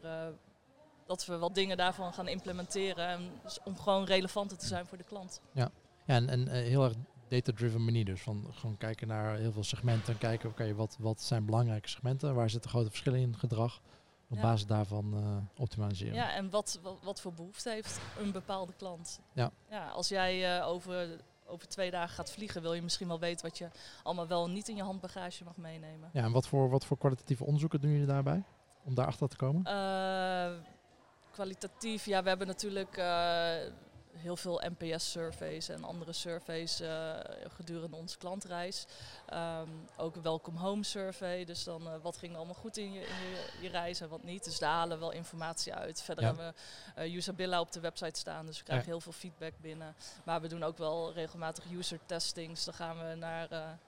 dat 1.05 1.25
we 1.25 1.37
wat 1.37 1.55
dingen 1.55 1.77
daarvan 1.77 2.13
gaan 2.13 2.27
implementeren. 2.27 3.07
En 3.07 3.31
om 3.63 3.77
gewoon 3.77 4.03
relevanter 4.03 4.57
te 4.57 4.65
zijn 4.65 4.85
voor 4.85 4.97
de 4.97 5.03
klant. 5.03 5.41
Ja, 5.51 5.71
en, 6.05 6.29
en 6.29 6.47
eh, 6.47 6.53
heel 6.53 6.83
erg 6.83 6.93
data-driven 7.31 7.83
manier 7.85 8.05
dus. 8.05 8.21
Van 8.21 8.47
gewoon 8.51 8.77
kijken 8.77 9.07
naar 9.07 9.35
heel 9.37 9.51
veel 9.51 9.63
segmenten 9.63 10.13
en 10.13 10.19
kijken, 10.19 10.49
oké, 10.49 10.73
wat, 10.75 10.95
wat 10.99 11.21
zijn 11.21 11.45
belangrijke 11.45 11.89
segmenten? 11.89 12.35
Waar 12.35 12.49
zitten 12.49 12.69
grote 12.69 12.89
verschillen 12.89 13.19
in 13.19 13.37
gedrag? 13.37 13.81
Op 14.29 14.35
Ja. 14.37 14.41
basis 14.43 14.65
daarvan 14.67 15.13
eh, 15.13 15.61
optimaliseren. 15.61 16.13
Ja, 16.13 16.33
en 16.33 16.49
wat, 16.49 16.79
wat, 16.81 16.99
wat 17.03 17.21
voor 17.21 17.33
behoefte 17.33 17.69
heeft 17.69 17.99
een 18.19 18.31
bepaalde 18.31 18.73
klant? 18.77 19.19
Ja. 19.33 19.51
ja 19.69 19.87
als 19.87 20.07
jij 20.07 20.57
eh, 20.57 20.67
over, 20.67 21.07
over 21.45 21.67
twee 21.67 21.91
dagen 21.91 22.15
gaat 22.15 22.31
vliegen, 22.31 22.61
wil 22.61 22.73
je 22.73 22.81
misschien 22.81 23.07
wel 23.07 23.19
weten 23.19 23.45
wat 23.45 23.57
je 23.57 23.69
allemaal 24.03 24.27
wel 24.27 24.49
niet 24.49 24.67
in 24.67 24.75
je 24.75 24.83
handbagage 24.83 25.43
mag 25.43 25.57
meenemen. 25.57 26.09
Ja, 26.13 26.23
en 26.23 26.31
wat 26.31 26.47
voor, 26.47 26.69
wat 26.69 26.85
voor 26.85 26.97
kwalitatieve 26.97 27.43
onderzoeken 27.45 27.81
doen 27.81 27.91
jullie 27.91 28.05
daarbij? 28.05 28.43
Om 28.83 28.95
daarachter 28.95 29.27
te 29.29 29.35
komen? 29.35 29.63
Eh, 29.65 30.51
kwalitatief, 31.31 32.05
ja, 32.05 32.23
we 32.23 32.29
hebben 32.29 32.47
natuurlijk 32.47 32.97
heel 34.21 34.35
veel 34.37 34.61
NPS-surveys 34.77 35.69
en 35.69 35.83
andere 35.83 36.13
surveys 36.13 36.79
eh, 36.79 37.13
gedurende 37.55 37.95
onze 37.95 38.17
klantreis. 38.17 38.85
Ehm, 39.25 39.67
ook 39.97 40.15
een 40.15 40.21
welcome 40.21 40.59
home 40.59 40.83
survey, 40.83 41.45
dus 41.45 41.63
dan 41.63 41.87
eh, 41.87 41.93
wat 42.01 42.17
ging 42.17 42.31
er 42.31 42.37
allemaal 42.37 42.55
goed 42.55 42.77
in 42.77 42.93
je, 42.93 42.99
in 42.99 43.05
je, 43.29 43.49
je 43.61 43.69
reis 43.69 44.01
en 44.01 44.09
wat 44.09 44.23
niet. 44.23 44.43
Dus 44.43 44.59
daar 44.59 44.71
halen 44.71 44.97
we 44.97 45.03
wel 45.03 45.11
informatie 45.13 45.73
uit. 45.73 46.01
Verder 46.01 46.23
Ja. 46.23 46.29
hebben 46.35 46.53
we 46.95 47.05
uh, 47.07 47.15
Usabilla 47.15 47.59
op 47.59 47.71
de 47.71 47.79
website 47.79 48.19
staan, 48.19 48.45
dus 48.45 48.57
we 48.57 48.63
krijgen 48.63 48.85
Ja. 48.85 48.91
heel 48.91 49.01
veel 49.01 49.11
feedback 49.11 49.53
binnen. 49.61 49.95
Maar 50.23 50.41
we 50.41 50.47
doen 50.47 50.63
ook 50.63 50.77
wel 50.77 51.13
regelmatig 51.13 51.63
user 51.71 51.99
testings. 52.05 52.65
Dan 52.65 52.73
gaan 52.73 52.97
we 53.09 53.15
naar 53.15 53.47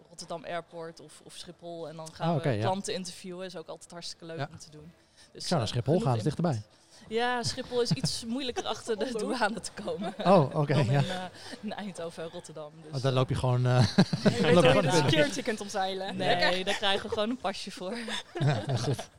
Rotterdam 0.10 0.46
Airport 0.46 1.00
of, 1.00 1.22
of 1.24 1.34
Schiphol 1.38 1.88
en 1.90 1.96
dan 1.96 2.14
gaan 2.14 2.36
Ah, 2.36 2.44
we 2.44 2.50
ja. 2.50 2.62
klanten 2.62 2.94
interviewen. 2.94 3.46
is 3.46 3.56
ook 3.58 3.68
altijd 3.68 3.92
hartstikke 3.92 4.26
leuk 4.26 4.38
Ja. 4.38 4.48
om 4.52 4.58
te 4.58 4.70
doen. 4.70 4.94
Dus, 5.32 5.42
Ik 5.42 5.48
zou 5.48 5.60
naar 5.60 5.70
Schiphol 5.70 6.00
gaan, 6.00 6.08
dat 6.08 6.18
is 6.18 6.24
dichterbij. 6.24 6.62
Ja, 7.08 7.44
Schiphol 7.44 7.82
is 7.82 7.92
iets 7.92 8.26
moeilijker 8.26 8.66
achter 8.66 8.98
de 8.98 9.12
douane 9.12 9.60
te 9.60 9.72
komen. 9.84 10.14
Oh, 10.24 10.56
oké, 10.56 10.74
ja. 10.76 10.82
in, 10.82 10.90
eh, 11.10 11.24
in 11.62 11.74
Eindhoven 11.74 12.24
en 12.24 12.30
Rotterdam. 12.30 12.72
Dus, 12.82 12.96
Oh, 12.96 13.02
dan 13.02 13.14
loop 13.14 13.30
je 13.30 13.36
gewoon... 13.36 13.66
eh, 13.66 13.88
Je 14.24 14.42
weet 14.42 14.54
Loop 14.56 14.64
je 14.64 14.70
gewoon 14.70 14.92
security 14.92 15.42
kunt 15.42 15.62
omzeilen. 15.62 16.18
Lekker. 16.18 16.50
Nee, 16.50 16.64
daar 16.64 16.76
krijgen 16.78 17.04
we 17.10 17.14
gewoon 17.14 17.30
een 17.30 17.38
pasje 17.38 17.72
voor. 17.72 17.98
ja, 18.40 18.62
goed. 18.78 19.10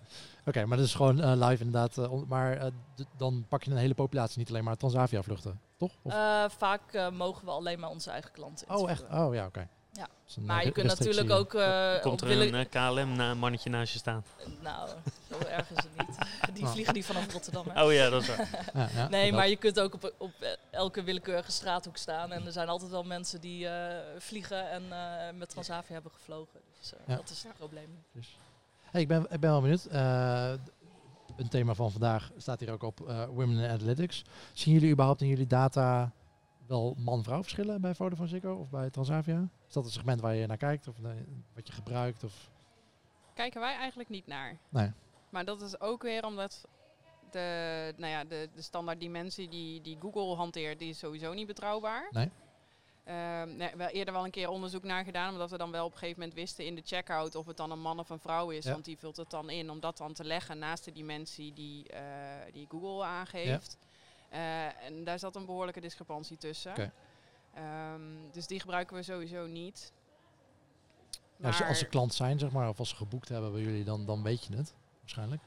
Oké, 0.47 0.65
maar 0.65 0.77
dat 0.77 0.87
is 0.87 0.95
gewoon 0.95 1.21
eh, 1.21 1.33
live 1.49 1.65
inderdaad. 1.65 1.99
eh, 1.99 2.11
maar 2.29 2.71
dan 3.17 3.45
pak 3.49 3.63
je 3.63 3.71
een 3.71 3.77
hele 3.77 3.95
populatie, 3.95 4.39
niet 4.39 4.49
alleen 4.49 4.65
maar 4.65 4.77
Transavia 4.77 5.23
vluchten, 5.23 5.61
toch? 5.77 5.93
Of- 6.03 6.13
Eh, 6.13 6.45
vaak 6.59 7.11
mogen 7.13 7.45
we 7.45 7.51
alleen 7.51 7.81
maar 7.81 7.91
onze 7.91 8.11
eigen 8.11 8.31
klanten 8.33 8.69
oh, 8.77 8.91
echt? 8.91 9.05
Oh, 9.13 9.35
ja, 9.35 9.47
oké. 9.47 9.69
Ja. 9.97 10.09
Maar 10.41 10.59
eh, 10.59 10.65
je 10.65 10.73
kunt 10.73 10.87
natuurlijk 10.87 11.31
ook 11.31 11.55
eh, 11.55 12.01
Komt 12.01 12.23
op 12.23 12.29
er 12.29 12.37
willen- 12.37 12.55
een 12.55 12.67
eh, 12.71 12.89
KLM-mannetje 12.91 13.71
naast 13.71 13.93
je 13.93 13.99
staan? 13.99 14.25
Nou, 14.63 14.89
zo 15.31 15.39
erg 15.49 15.71
is 15.71 15.77
het 15.77 16.07
niet. 16.07 16.19
Die 16.55 16.65
Oh. 16.65 16.71
vliegen 16.71 16.95
die 16.95 17.05
vanaf 17.05 17.33
Rotterdam. 17.33 17.67
hè. 17.69 17.85
Oh 17.85 17.93
ja, 17.93 18.09
dat 18.11 18.23
is 18.23 18.29
waar. 18.29 18.49
Ja, 18.75 18.89
ja, 18.95 19.09
Nee, 19.09 19.27
dat. 19.31 19.39
maar 19.39 19.49
je 19.49 19.57
kunt 19.57 19.81
ook 19.81 19.95
op, 19.95 20.15
op 20.19 20.31
elke 20.71 21.03
willekeurige 21.03 21.53
straathoek 21.53 21.97
staan. 21.97 22.33
En 22.33 22.47
er 22.47 22.53
zijn 22.53 22.69
altijd 22.69 22.91
wel 22.91 23.05
mensen 23.05 23.41
die 23.41 23.69
eh, 23.69 23.97
vliegen 24.19 24.71
en 24.71 24.83
eh, 24.93 25.35
met 25.39 25.49
Transavia 25.49 25.93
hebben 25.95 26.13
gevlogen. 26.13 26.61
Dus 26.81 26.93
eh, 26.93 26.99
Ja. 27.07 27.17
dat 27.17 27.31
is 27.31 27.43
het 27.43 27.55
probleem. 27.57 28.05
Dus. 28.13 28.37
Hey, 28.91 29.01
ik, 29.01 29.09
ben, 29.09 29.23
ik 29.23 29.41
ben 29.41 29.51
wel 29.51 29.61
benieuwd. 29.61 29.85
Eh, 29.85 30.53
een 31.37 31.49
thema 31.49 31.75
van 31.75 31.91
vandaag 31.91 32.31
staat 32.37 32.61
hier 32.61 32.71
ook 32.73 32.83
op 32.83 33.09
eh, 33.09 33.25
Women 33.25 33.59
in 33.59 33.71
Analytics. 33.71 34.23
Zien 34.53 34.75
jullie 34.75 34.91
überhaupt 34.93 35.21
in 35.21 35.29
jullie 35.29 35.47
data 35.47 36.13
wel 36.67 36.95
man-vrouw 36.99 37.43
verschillen 37.43 37.81
bij 37.81 37.95
Vodafone 37.95 38.29
Ziggo 38.29 38.55
of 38.55 38.71
bij 38.71 38.91
Transavia? 38.91 39.49
Is 39.69 39.73
dat 39.73 39.85
het 39.85 39.93
segment 39.93 40.21
waar 40.21 40.35
je 40.35 40.47
naar 40.47 40.57
kijkt 40.57 40.89
of 40.89 40.97
wat 41.55 41.67
je 41.67 41.73
gebruikt? 41.73 42.25
Of? 42.25 42.51
Kijken 43.35 43.61
wij 43.61 43.75
eigenlijk 43.75 44.09
niet 44.09 44.27
naar. 44.27 44.57
Nee. 44.69 44.93
Maar 45.31 45.45
dat 45.45 45.63
is 45.63 45.81
ook 45.81 46.03
weer 46.03 46.25
omdat 46.25 46.65
de, 47.31 47.93
nou 47.97 48.13
ja, 48.13 48.25
de, 48.25 48.49
de 48.55 48.63
standaard 48.63 49.01
dimensie 49.01 49.49
die, 49.49 49.81
die 49.81 49.97
Google 50.01 50.35
hanteert, 50.35 50.79
die 50.79 50.89
is 50.89 50.99
sowieso 50.99 51.33
niet 51.33 51.47
betrouwbaar. 51.47 52.09
Nee. 52.11 52.31
Ehm, 53.05 53.49
nee, 53.49 53.57
we 53.57 53.65
hebben 53.65 53.89
eerder 53.89 54.15
wel 54.15 54.25
een 54.25 54.31
keer 54.31 54.49
onderzoek 54.49 54.83
naar 54.83 55.05
gedaan, 55.05 55.33
omdat 55.33 55.51
we 55.51 55.57
dan 55.57 55.71
wel 55.71 55.85
op 55.85 55.93
een 55.93 55.99
gegeven 55.99 56.21
moment 56.21 56.39
wisten 56.39 56.67
in 56.67 56.75
de 56.75 56.83
checkout 56.85 57.35
of 57.35 57.47
het 57.47 57.57
dan 57.57 57.71
een 57.71 57.81
man 57.81 57.99
of 57.99 58.11
een 58.11 58.19
vrouw 58.19 58.51
is. 58.51 58.65
Ja. 58.65 58.73
Want 58.73 58.85
die 58.85 58.99
vult 58.99 59.17
het 59.17 59.31
dan 59.31 59.51
in 59.51 59.71
om 59.71 59.81
dat 59.81 59.97
dan 59.97 60.13
te 60.13 60.25
leggen 60.25 60.59
naast 60.59 60.85
de 60.85 60.93
dimensie 60.93 61.53
die, 61.53 61.89
eh, 61.89 62.03
die 62.53 62.67
Google 62.69 63.05
aangeeft. 63.05 63.77
Eh, 64.35 64.85
en 64.85 65.05
daar 65.05 65.19
zat 65.19 65.37
een 65.37 65.47
behoorlijke 65.47 65.81
discrepantie 65.81 66.37
tussen. 66.37 66.93
Ehm, 67.55 68.01
dus 68.33 68.47
die 68.47 68.61
gebruiken 68.61 68.97
we 68.97 69.03
sowieso 69.03 69.47
niet. 69.47 69.93
Als, 71.43 71.59
je, 71.59 71.65
als 71.65 71.79
ze 71.79 71.87
klant 71.87 72.15
zijn, 72.15 72.39
zeg 72.39 72.51
maar, 72.53 72.69
of 72.69 72.79
als 72.79 72.89
ze 72.89 72.97
geboekt 72.97 73.29
hebben 73.29 73.53
bij 73.53 73.61
jullie, 73.61 73.85
dan, 73.85 74.07
dan 74.07 74.23
weet 74.23 74.45
je 74.45 74.57
het 74.57 74.75
waarschijnlijk. 75.01 75.43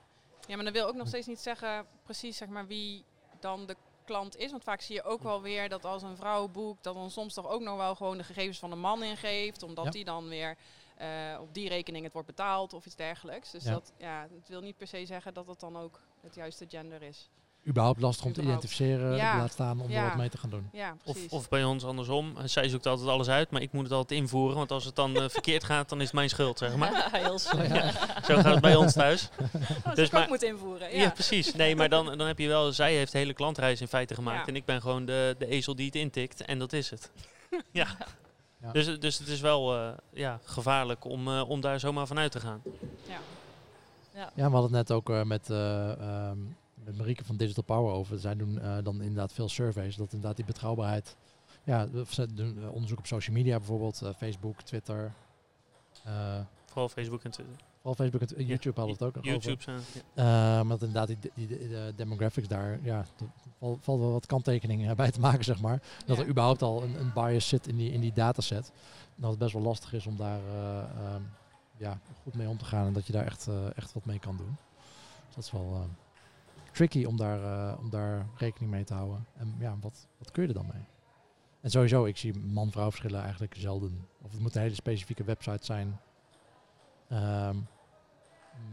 Ja, 0.48 0.56
maar 0.56 0.66
dat 0.66 0.74
wil 0.74 0.88
ook 0.88 0.96
nog 0.96 1.08
steeds 1.08 1.28
niet 1.28 1.40
zeggen 1.40 1.86
precies 2.04 2.38
zeg 2.38 2.48
maar, 2.48 2.68
wie 2.68 3.04
dan 3.40 3.66
de 3.66 3.76
klant 4.06 4.36
is. 4.38 4.52
Want 4.52 4.64
vaak 4.64 4.82
zie 4.82 4.96
je 4.96 5.04
ook 5.04 5.22
wel 5.24 5.42
weer 5.42 5.70
dat 5.70 5.86
als 5.86 6.04
een 6.04 6.16
vrouw 6.18 6.48
boekt, 6.48 6.84
dat 6.84 6.94
dan 6.96 7.12
soms 7.12 7.34
toch 7.34 7.48
ook 7.48 7.62
nog 7.62 7.78
wel 7.78 7.96
gewoon 7.96 8.18
de 8.18 8.24
gegevens 8.24 8.60
van 8.60 8.70
de 8.70 8.76
man 8.76 9.04
ingeeft. 9.04 9.64
Omdat 9.64 9.86
Ja. 9.86 9.92
die 9.92 10.06
dan 10.06 10.28
weer 10.28 10.58
eh, 10.98 11.38
op 11.42 11.54
die 11.54 11.70
rekening 11.70 12.04
het 12.04 12.14
wordt 12.14 12.28
betaald 12.28 12.74
of 12.74 12.86
iets 12.86 12.96
dergelijks. 12.96 13.52
Dus 13.52 13.64
Ja. 13.64 13.72
dat 13.72 13.94
ja, 13.98 14.28
het 14.40 14.48
wil 14.48 14.62
niet 14.62 14.78
per 14.78 14.88
se 14.88 15.06
zeggen 15.06 15.34
dat 15.34 15.48
het 15.48 15.60
dan 15.60 15.78
ook 15.78 16.02
het 16.22 16.36
juiste 16.36 16.66
gender 16.68 17.02
is. 17.02 17.30
Überhaupt 17.68 18.02
lastig 18.02 18.26
om 18.26 18.34
te 18.34 18.42
identificeren, 18.42 19.16
Ja. 19.16 19.38
laat 19.38 19.52
staan 19.52 19.82
om 19.82 19.92
er 19.92 20.04
wat 20.04 20.16
mee 20.16 20.30
te 20.30 20.38
gaan 20.38 20.50
doen. 20.50 20.70
Ja, 20.74 20.96
Of, 21.04 21.18
of 21.30 21.50
bij 21.50 21.64
ons 21.64 21.84
andersom. 21.84 22.34
Zij 22.46 22.70
zoekt 22.70 22.86
altijd 22.86 23.10
alles 23.10 23.28
uit, 23.30 23.50
maar 23.52 23.62
ik 23.62 23.72
moet 23.72 23.84
het 23.84 23.92
altijd 23.94 24.20
invoeren. 24.20 24.58
Want 24.58 24.72
als 24.72 24.86
het 24.86 24.96
dan 24.96 25.16
eh, 25.16 25.30
verkeerd 25.38 25.64
gaat, 25.64 25.90
dan 25.90 25.98
is 25.98 26.06
het 26.06 26.14
mijn 26.14 26.30
schuld, 26.30 26.58
zeg 26.58 26.76
maar. 26.76 27.10
Heel. 27.12 27.40
Zo 28.28 28.36
gaat 28.36 28.44
het 28.46 28.62
bij 28.62 28.76
ons 28.76 28.94
thuis. 28.94 29.30
Oh, 29.88 29.96
dus 29.96 30.10
maar- 30.10 30.28
moet 30.28 30.44
invoeren. 30.44 30.96
Ja, 30.98 31.10
precies. 31.10 31.54
Nee, 31.54 31.76
maar 31.76 31.90
dan, 31.90 32.06
dan 32.18 32.28
heb 32.28 32.40
je 32.40 32.48
wel... 32.48 32.72
Zij 32.74 32.94
heeft 32.96 33.12
de 33.12 33.18
hele 33.18 33.34
klantreis 33.34 33.82
in 33.82 33.88
feite 33.88 34.14
gemaakt. 34.14 34.40
Ja. 34.40 34.46
En 34.48 34.56
ik 34.56 34.66
ben 34.66 34.82
gewoon 34.82 35.06
de, 35.06 35.36
de 35.38 35.48
ezel 35.48 35.76
die 35.76 35.86
het 35.86 35.96
intikt. 35.96 36.42
En 36.46 36.60
dat 36.60 36.74
is 36.74 36.90
het. 36.90 37.12
ja. 37.72 37.88
Ja. 38.62 38.72
Dus, 38.72 39.00
dus 39.00 39.18
het 39.20 39.28
is 39.28 39.40
wel 39.40 39.76
eh, 39.78 39.90
ja, 40.14 40.40
gevaarlijk 40.44 41.06
om, 41.06 41.28
eh, 41.28 41.50
om 41.50 41.62
daar 41.62 41.80
zomaar 41.80 42.08
vanuit 42.08 42.32
te 42.32 42.40
gaan. 42.40 42.62
Ja. 43.08 43.20
Ja, 44.14 44.32
we 44.34 44.42
hadden 44.42 44.62
het 44.62 44.72
net 44.72 44.92
ook 44.92 45.10
eh, 45.10 45.24
met, 45.24 45.50
eh, 45.50 45.92
ehm, 45.92 46.38
met 46.88 46.98
Marieke 46.98 47.26
van 47.26 47.38
Digital 47.38 47.64
Power 47.64 47.94
over. 47.94 48.20
Zij 48.20 48.36
doen 48.36 48.60
eh, 48.60 48.78
dan 48.84 49.02
inderdaad 49.02 49.34
veel 49.34 49.50
surveys. 49.50 49.96
Dat 49.96 50.14
inderdaad 50.14 50.36
die 50.36 50.46
betrouwbaarheid. 50.46 51.16
Ja, 51.64 51.88
ze 52.10 52.34
doen 52.34 52.58
eh, 52.64 52.72
onderzoek 52.74 52.98
op 52.98 53.06
social 53.08 53.36
media 53.36 53.58
bijvoorbeeld. 53.58 54.02
eh, 54.02 54.10
Facebook, 54.18 54.62
Twitter. 54.62 55.14
Vooral 56.66 56.90
Facebook 56.90 57.24
en 57.24 57.32
Twitter. 57.32 57.56
vooral 57.82 57.96
Facebook 57.96 58.22
en 58.22 58.40
Ja, 58.42 58.46
YouTube 58.48 58.80
hadden 58.80 58.98
we 58.98 59.06
het 59.06 59.16
ook 59.16 59.24
nog. 59.24 59.34
YouTube 59.34 59.62
zijn. 59.64 59.80
Ja. 60.14 60.64
Maar 60.64 60.78
dat 60.78 60.88
inderdaad 60.88 61.08
die, 61.08 61.18
die, 61.34 61.48
die, 61.48 61.68
de 61.68 61.94
demographics 61.96 62.48
daar, 62.48 62.80
ja, 62.84 62.98
er 63.00 63.28
valt, 63.60 63.78
valt 63.82 64.00
wel 64.00 64.12
wat 64.12 64.26
kanttekeningen 64.26 64.96
bij 65.04 65.12
te 65.12 65.20
maken, 65.20 65.44
zeg 65.44 65.62
maar. 65.62 65.82
Dat 66.06 66.18
Ja. 66.18 66.24
er 66.24 66.30
überhaupt 66.30 66.62
al 66.62 66.84
een, 66.84 67.00
een 67.00 67.14
bias 67.14 67.48
zit 67.48 67.68
in 67.68 67.76
die, 67.78 67.92
in 67.92 68.02
die 68.02 68.14
dataset. 68.14 68.72
En 69.16 69.22
dat 69.22 69.30
het 69.30 69.40
best 69.40 69.54
wel 69.54 69.62
lastig 69.62 69.94
is 69.94 70.08
om 70.08 70.18
daar 70.18 70.40
eh, 70.40 70.78
ehm, 70.80 71.22
ja, 71.78 72.00
goed 72.24 72.34
mee 72.36 72.48
om 72.48 72.58
te 72.58 72.66
gaan 72.66 72.88
en 72.88 72.94
dat 72.94 73.06
je 73.08 73.14
daar 73.14 73.26
echt, 73.26 73.48
echt 73.76 73.94
wat 73.94 74.06
mee 74.06 74.20
kan 74.20 74.38
doen. 74.38 74.58
Dus 75.26 75.36
dat 75.36 75.44
is 75.44 75.52
wel 75.52 75.88
tricky 76.78 77.06
om 77.06 77.18
daar, 77.18 77.44
eh, 77.44 77.80
om 77.80 77.90
daar 77.90 78.28
rekening 78.36 78.72
mee 78.72 78.84
te 78.84 78.94
houden. 78.94 79.26
En 79.36 79.56
ja, 79.60 79.78
wat, 79.82 80.08
wat 80.18 80.32
kun 80.32 80.44
je 80.44 80.48
er 80.50 80.54
dan 80.56 80.70
mee? 80.74 80.86
En 81.62 81.70
sowieso, 81.70 82.06
ik 82.06 82.18
zie 82.18 82.40
man-vrouw 82.40 82.90
verschillen 82.90 83.22
eigenlijk 83.22 83.56
zelden. 83.58 84.08
Of 84.22 84.32
het 84.32 84.40
moet 84.42 84.56
een 84.56 84.62
hele 84.62 84.76
specifieke 84.76 85.24
website 85.24 85.66
zijn. 85.66 86.00
ehm, 87.10 87.56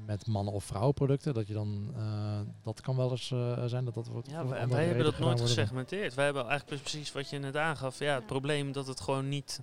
met 0.07 0.27
mannen- 0.27 0.53
of 0.53 0.64
vrouwenproducten. 0.64 1.35
Dat 1.35 1.47
je 1.47 1.53
dan, 1.55 1.93
eh, 1.97 2.40
dat 2.62 2.81
kan 2.81 2.97
wel 2.97 3.11
eens 3.11 3.31
eh, 3.31 3.64
zijn 3.64 3.85
dat 3.85 3.95
dat 3.95 4.07
wordt. 4.07 4.31
Ja, 4.31 4.47
wij, 4.47 4.69
wij 4.69 4.85
hebben 4.87 5.05
dat 5.05 5.19
nooit 5.19 5.40
gesegmenteerd. 5.40 6.14
Wij 6.14 6.25
hebben 6.25 6.47
eigenlijk 6.47 6.81
precies 6.83 7.12
wat 7.12 7.31
je 7.31 7.38
net 7.38 7.57
aangaf. 7.57 7.99
Ja, 7.99 8.14
het 8.14 8.27
probleem 8.27 8.73
dat 8.73 8.87
het 8.87 9.01
gewoon 9.01 9.29
niet 9.29 9.61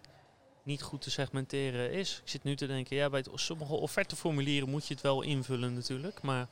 niet 0.64 0.82
goed 0.82 1.02
te 1.02 1.12
segmenteren 1.12 1.92
is. 1.92 2.20
Ik 2.24 2.30
zit 2.30 2.44
nu 2.44 2.56
te 2.56 2.68
denken, 2.68 2.96
ja, 2.96 3.10
bij 3.10 3.20
het, 3.20 3.30
sommige 3.34 3.74
offerteformulieren 3.74 4.70
moet 4.70 4.88
je 4.88 4.94
het 4.94 5.04
wel 5.04 5.22
invullen 5.22 5.74
natuurlijk. 5.74 6.22
Maar 6.22 6.48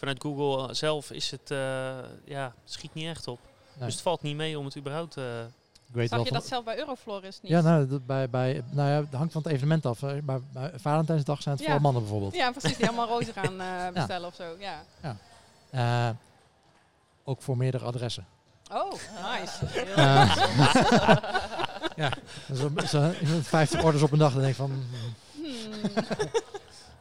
vanuit 0.00 0.22
Google 0.22 0.74
zelf 0.74 1.10
is 1.10 1.30
het, 1.30 1.50
eh, 1.50 1.58
ja, 2.24 2.52
schiet 2.64 2.94
niet 2.94 3.06
echt 3.06 3.28
op. 3.28 3.38
Nee. 3.74 3.84
Dus 3.84 3.94
het 3.94 4.02
valt 4.02 4.22
niet 4.22 4.36
mee 4.36 4.58
om 4.58 4.64
het 4.64 4.76
überhaupt... 4.76 5.16
eh, 5.16 5.24
Ik 5.88 5.96
weet 5.96 6.08
Zag 6.08 6.16
wel 6.16 6.26
je 6.26 6.32
van- 6.32 6.40
dat 6.40 6.48
zelf 6.48 6.64
bij 6.64 6.78
Euroflores 6.78 7.40
niet? 7.40 7.50
Ja, 7.50 7.60
nou, 7.60 7.86
dat 7.88 8.06
bij, 8.06 8.30
bij, 8.30 8.62
nou 8.70 8.88
ja, 8.88 8.96
het 9.00 9.12
hangt 9.14 9.32
van 9.32 9.42
het 9.42 9.52
evenement 9.52 9.86
af. 9.86 10.00
Maar 10.00 10.40
bij 10.52 10.72
Valentijnsdag 10.76 11.42
zijn 11.42 11.54
het 11.56 11.64
Ja. 11.64 11.70
vooral 11.70 11.92
mannen 11.92 12.02
bijvoorbeeld. 12.02 12.34
Ja, 12.34 12.50
precies. 12.50 12.76
Die 12.76 12.86
allemaal 12.86 13.08
rozen 13.08 13.32
gaan 13.34 13.60
eh, 13.60 13.88
bestellen 13.94 14.28
of 14.28 14.34
zo. 14.34 14.56
Ja. 14.58 14.82
Eh, 15.70 16.10
ook 17.24 17.42
voor 17.42 17.56
meerdere 17.56 17.84
adressen. 17.84 18.26
Oh, 18.72 18.92
nice. 18.92 19.66
Eh, 19.96 20.36
ja, 21.96 22.12
zo, 22.54 22.70
zo, 22.86 23.12
50 23.42 23.82
orders 23.84 24.02
op 24.02 24.12
een 24.12 24.18
dag. 24.18 24.32
Dan 24.32 24.40
denk 24.40 24.52
ik 24.52 24.58
van, 24.58 24.70
hmm, 24.70 24.84
Hmm. 25.34 25.92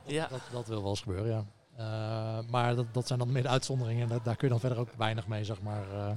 ja, 0.05 0.27
dat, 0.27 0.39
dat 0.51 0.67
wil 0.67 0.81
wel 0.81 0.89
eens 0.89 1.01
gebeuren, 1.01 1.29
ja. 1.31 1.43
Eh, 1.79 2.39
maar 2.49 2.75
dat, 2.75 2.85
dat 2.93 3.07
zijn 3.07 3.19
dan 3.19 3.31
meer 3.31 3.41
de 3.41 3.47
uitzonderingen. 3.49 4.03
En 4.03 4.09
dat- 4.09 4.25
daar 4.25 4.35
kun 4.35 4.43
je 4.47 4.53
dan 4.53 4.59
verder 4.59 4.77
ook 4.79 4.89
weinig 4.97 5.27
mee, 5.27 5.43
zeg 5.43 5.61
maar. 5.61 5.83
eh. 5.93 6.11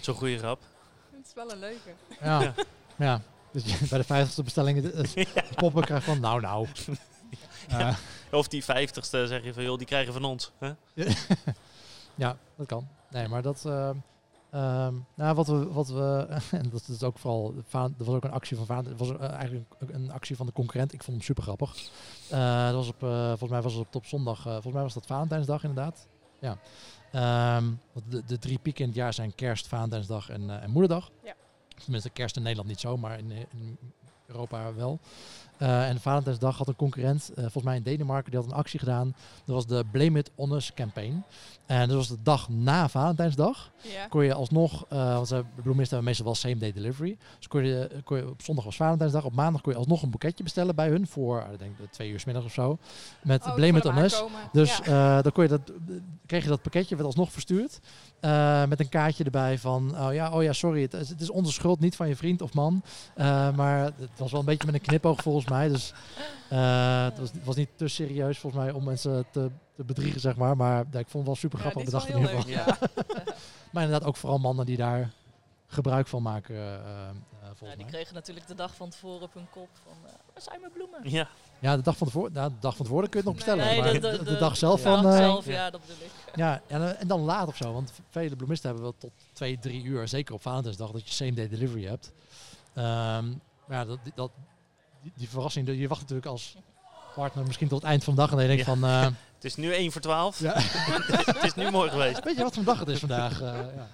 zo'n 0.00 0.14
goede 0.14 0.38
grap. 0.38 0.60
Het 1.16 1.26
is 1.26 1.34
wel 1.34 1.52
een 1.52 1.58
leuke. 1.58 1.90
ja. 2.22 2.42
Ja. 2.42 2.54
ja. 3.06 3.20
Dus 3.52 3.64
je 3.64 3.86
bij 3.88 3.98
de 3.98 4.26
50ste 4.28 4.44
bestelling 4.44 4.82
de, 4.82 5.02
de 5.14 5.26
poppen 5.56 5.84
krijgt 5.84 6.04
van, 6.04 6.20
nou 6.20 6.40
nou. 6.40 6.66
Eh, 7.68 7.96
Of 8.30 8.48
die 8.48 8.64
vijftigste 8.64 9.26
zeg 9.26 9.44
je 9.44 9.54
van, 9.54 9.62
joh, 9.62 9.78
die 9.78 9.86
krijgen 9.86 10.12
van 10.12 10.24
ons. 10.24 10.50
Hè? 10.58 10.72
Ja, 12.14 12.36
dat 12.56 12.66
kan. 12.66 12.88
Nee, 13.10 13.28
maar 13.28 13.42
dat. 13.42 13.64
Ehm, 14.50 14.94
nou, 15.14 15.34
wat 15.34 15.46
we, 15.46 15.72
wat 15.72 15.88
we 15.88 16.26
en 16.50 16.70
dat 16.70 16.88
is 16.88 17.02
ook 17.02 17.18
vooral, 17.18 17.54
dat 17.70 17.90
was 17.96 18.14
ook 18.14 18.24
een 18.24 18.30
actie 18.30 18.56
van 18.56 18.66
Vaan, 18.66 18.84
dat 18.84 18.98
was 18.98 19.10
eh, 19.10 19.30
eigenlijk 19.30 19.66
een, 19.78 19.94
een 19.94 20.12
actie 20.12 20.36
van 20.36 20.46
de 20.46 20.52
concurrent. 20.52 20.92
Ik 20.92 21.02
vond 21.02 21.16
hem 21.16 21.26
super 21.26 21.42
grappig. 21.42 21.76
Eh, 22.30 22.64
dat 22.64 22.74
was 22.74 22.88
op, 22.88 23.02
eh, 23.02 23.28
volgens 23.28 23.50
mij 23.50 23.62
was 23.62 23.72
het 23.72 23.86
op, 23.86 23.94
op 23.94 24.06
zondag, 24.06 24.38
eh, 24.38 24.52
volgens 24.52 24.72
mij 24.72 24.82
was 24.82 24.94
dat 24.94 25.06
Valentijnsdag 25.06 25.64
inderdaad. 25.64 26.08
Ja. 26.38 26.58
Want 27.92 28.10
de, 28.10 28.24
de 28.26 28.38
drie 28.38 28.58
pieken 28.58 28.82
in 28.82 28.88
het 28.88 28.98
jaar 28.98 29.14
zijn 29.14 29.34
kerst, 29.34 29.66
Valentijnsdag 29.66 30.30
en, 30.30 30.60
en 30.62 30.70
Moederdag. 30.70 31.10
Ja. 31.24 31.34
Tenminste, 31.82 32.10
kerst 32.10 32.36
in 32.36 32.42
Nederland 32.42 32.68
niet 32.68 32.80
zo, 32.80 32.96
maar 32.96 33.18
in, 33.18 33.30
in 33.30 33.78
Europa 34.26 34.74
wel. 34.74 34.98
Eh, 35.58 35.88
en 35.88 36.00
Valentijnsdag 36.00 36.56
had 36.58 36.68
een 36.68 36.76
concurrent, 36.76 37.28
eh, 37.34 37.40
volgens 37.42 37.64
mij 37.64 37.76
in 37.76 37.82
Denemarken, 37.82 38.30
die 38.30 38.40
had 38.40 38.50
een 38.50 38.56
actie 38.56 38.78
gedaan. 38.78 39.14
Dat 39.44 39.54
was 39.54 39.66
de 39.66 39.84
Blame 39.90 40.18
It 40.18 40.30
On 40.34 40.52
Us 40.52 40.74
campaign. 40.74 41.24
En 41.66 41.88
dat 41.88 41.96
was 41.96 42.08
de 42.08 42.16
dag 42.22 42.48
na 42.48 42.88
Valentijnsdag. 42.88 43.70
Ja. 43.82 44.06
Kon 44.06 44.24
je 44.24 44.34
alsnog, 44.34 44.86
eh 44.88 45.14
want 45.14 45.28
ze 45.28 45.44
bloemisten 45.54 45.88
hebben 45.96 46.04
meestal 46.04 46.24
wel 46.24 46.34
same 46.34 46.56
day 46.58 46.72
delivery. 46.72 47.16
Dus 47.36 47.48
kon 47.48 47.64
je, 47.64 47.90
kon 48.04 48.16
je 48.16 48.28
op 48.28 48.42
zondag 48.42 48.64
was 48.64 48.76
Valentijnsdag, 48.76 49.24
op 49.24 49.34
maandag 49.34 49.60
kon 49.60 49.72
je 49.72 49.78
alsnog 49.78 50.02
een 50.02 50.10
boeketje 50.10 50.42
bestellen 50.44 50.74
bij 50.74 50.88
hun 50.88 51.06
voor, 51.06 51.46
ik 51.52 51.58
denk 51.58 51.72
twee 51.90 52.10
uur 52.10 52.20
's 52.20 52.24
middags 52.24 52.46
of 52.46 52.52
zo. 52.52 52.78
Met 53.22 53.46
Oh, 53.46 53.54
Blame 53.54 53.78
It 53.78 53.84
On 53.86 53.96
Us. 53.98 54.22
Dus 54.52 54.80
Ja. 54.84 55.22
dan 55.22 55.32
kon 55.32 55.42
je 55.42 55.48
dat, 55.48 55.60
kreeg 56.26 56.42
je 56.42 56.48
dat 56.48 56.62
pakketje, 56.62 56.94
werd 56.94 57.06
alsnog 57.06 57.32
verstuurd. 57.32 57.80
met 58.68 58.80
een 58.80 58.88
kaartje 58.88 59.24
erbij 59.24 59.58
van, 59.58 59.98
oh 60.00 60.12
ja, 60.14 60.30
oh 60.32 60.42
ja, 60.42 60.52
sorry, 60.52 60.82
het, 60.82 60.94
is- 60.94 61.08
het 61.08 61.20
is 61.20 61.30
onze 61.30 61.52
schuld, 61.52 61.80
niet 61.80 61.96
van 61.96 62.08
je 62.08 62.16
vriend 62.16 62.42
of 62.42 62.54
man. 62.54 62.82
Maar 63.56 63.84
het 63.84 64.10
was 64.16 64.30
wel 64.30 64.40
een 64.40 64.46
beetje 64.46 64.66
met 64.66 64.74
een 64.74 64.80
knipoog 64.86 65.22
volgens 65.22 65.47
mij. 65.48 65.68
Dus 65.68 65.92
eh, 66.50 67.04
het, 67.04 67.18
was, 67.18 67.30
was 67.44 67.56
niet 67.56 67.68
te 67.76 67.88
serieus 67.88 68.38
volgens 68.38 68.62
mij 68.62 68.72
om 68.72 68.84
mensen 68.84 69.24
te, 69.30 69.50
te 69.76 69.84
bedriegen, 69.84 70.20
zeg 70.20 70.36
maar. 70.36 70.56
Maar 70.56 70.84
ja, 70.90 70.98
ik 70.98 71.08
vond 71.08 71.12
het 71.12 71.24
wel 71.26 71.34
super 71.34 71.58
grappig 71.58 71.80
is 71.82 71.86
bedacht 71.86 72.08
in 72.08 72.16
ieder 72.16 72.30
geval. 72.30 72.50
Ja. 72.50 72.76
Maar 73.72 73.82
inderdaad 73.82 74.08
ook 74.08 74.16
vooral 74.16 74.38
mannen 74.38 74.66
die 74.66 74.76
daar 74.76 75.10
gebruik 75.66 76.06
van 76.06 76.22
maken, 76.22 76.54
eh, 76.56 76.74
eh, 76.74 76.80
Ja, 77.60 77.66
die 77.68 77.76
mij. 77.76 77.84
kregen 77.84 78.14
natuurlijk 78.14 78.46
de 78.46 78.54
dag 78.54 78.74
van 78.74 78.90
tevoren 78.90 79.22
op 79.22 79.34
hun 79.34 79.46
kop 79.50 79.68
van, 79.84 79.92
eh, 80.06 80.12
waar 80.32 80.42
zijn 80.42 80.60
mijn 80.60 80.72
bloemen? 80.72 81.00
Ja, 81.02 81.28
Ja, 81.58 81.76
de 81.76 81.82
dag 81.82 81.96
van 81.96 82.06
tevoren, 82.06 82.32
nou, 82.32 82.50
de 82.50 82.56
dag 82.60 82.76
van 82.76 82.84
tevoren 82.86 83.08
kun 83.08 83.22
je 83.22 83.28
het 83.28 83.36
nog 83.36 83.44
bestellen. 83.44 83.64
Nee, 83.72 83.80
maar 83.80 83.92
de- 83.92 83.98
de, 84.00 84.18
de- 84.18 84.24
de 84.24 84.32
de- 84.32 84.38
dag 84.38 84.56
zelf 84.56 84.82
Ja, 84.84 84.90
van... 85.02 85.10
eh, 85.10 85.16
zelf, 85.16 85.46
ja. 85.46 85.52
ja, 85.52 85.70
dat 85.70 85.80
bedoel 85.80 85.96
ik. 85.96 86.10
Ja, 86.36 86.60
en, 86.66 86.98
en 86.98 87.08
dan 87.08 87.20
laat 87.20 87.48
of 87.48 87.56
zo. 87.56 87.72
Want 87.72 87.92
vele 88.10 88.36
bloemisten 88.36 88.66
hebben 88.70 88.86
wel 88.86 88.94
tot 88.98 89.10
twee, 89.32 89.58
drie 89.58 89.82
uur, 89.82 90.08
zeker 90.08 90.34
op 90.34 90.42
Valentijnsdag, 90.42 90.90
dat 90.90 91.06
je 91.08 91.14
same 91.14 91.32
day 91.32 91.48
delivery 91.48 91.84
hebt. 91.86 92.12
Ehm, 92.74 93.28
maar 93.66 93.76
ja, 93.78 93.84
dat, 93.84 93.98
dat, 94.14 94.30
die, 95.02 95.12
die 95.16 95.28
verrassing, 95.28 95.68
je 95.78 95.88
wacht 95.88 96.00
natuurlijk 96.00 96.26
als 96.28 96.56
partner 97.14 97.46
misschien 97.46 97.68
tot 97.68 97.80
het 97.80 97.90
eind 97.90 98.04
van 98.04 98.14
de 98.14 98.20
dag 98.20 98.30
en 98.30 98.36
dan 98.36 98.46
denk 98.46 98.58
je 98.58 98.70
Ja. 98.70 98.76
van, 98.76 98.84
eh, 98.90 99.02
het 99.34 99.44
is 99.44 99.56
nu 99.56 99.72
1 99.74 99.92
voor 99.92 100.00
12. 100.00 100.40
Ja. 100.40 100.52
het 101.26 101.44
is 101.44 101.54
nu 101.54 101.70
mooi 101.70 101.90
geweest. 101.90 102.24
weet 102.24 102.36
je 102.36 102.42
wat 102.42 102.54
voor 102.54 102.64
dag 102.64 102.78
het 102.78 102.88
is 102.88 102.98
vandaag? 102.98 103.40
Eh, 103.40 103.46
ja. 103.76 103.88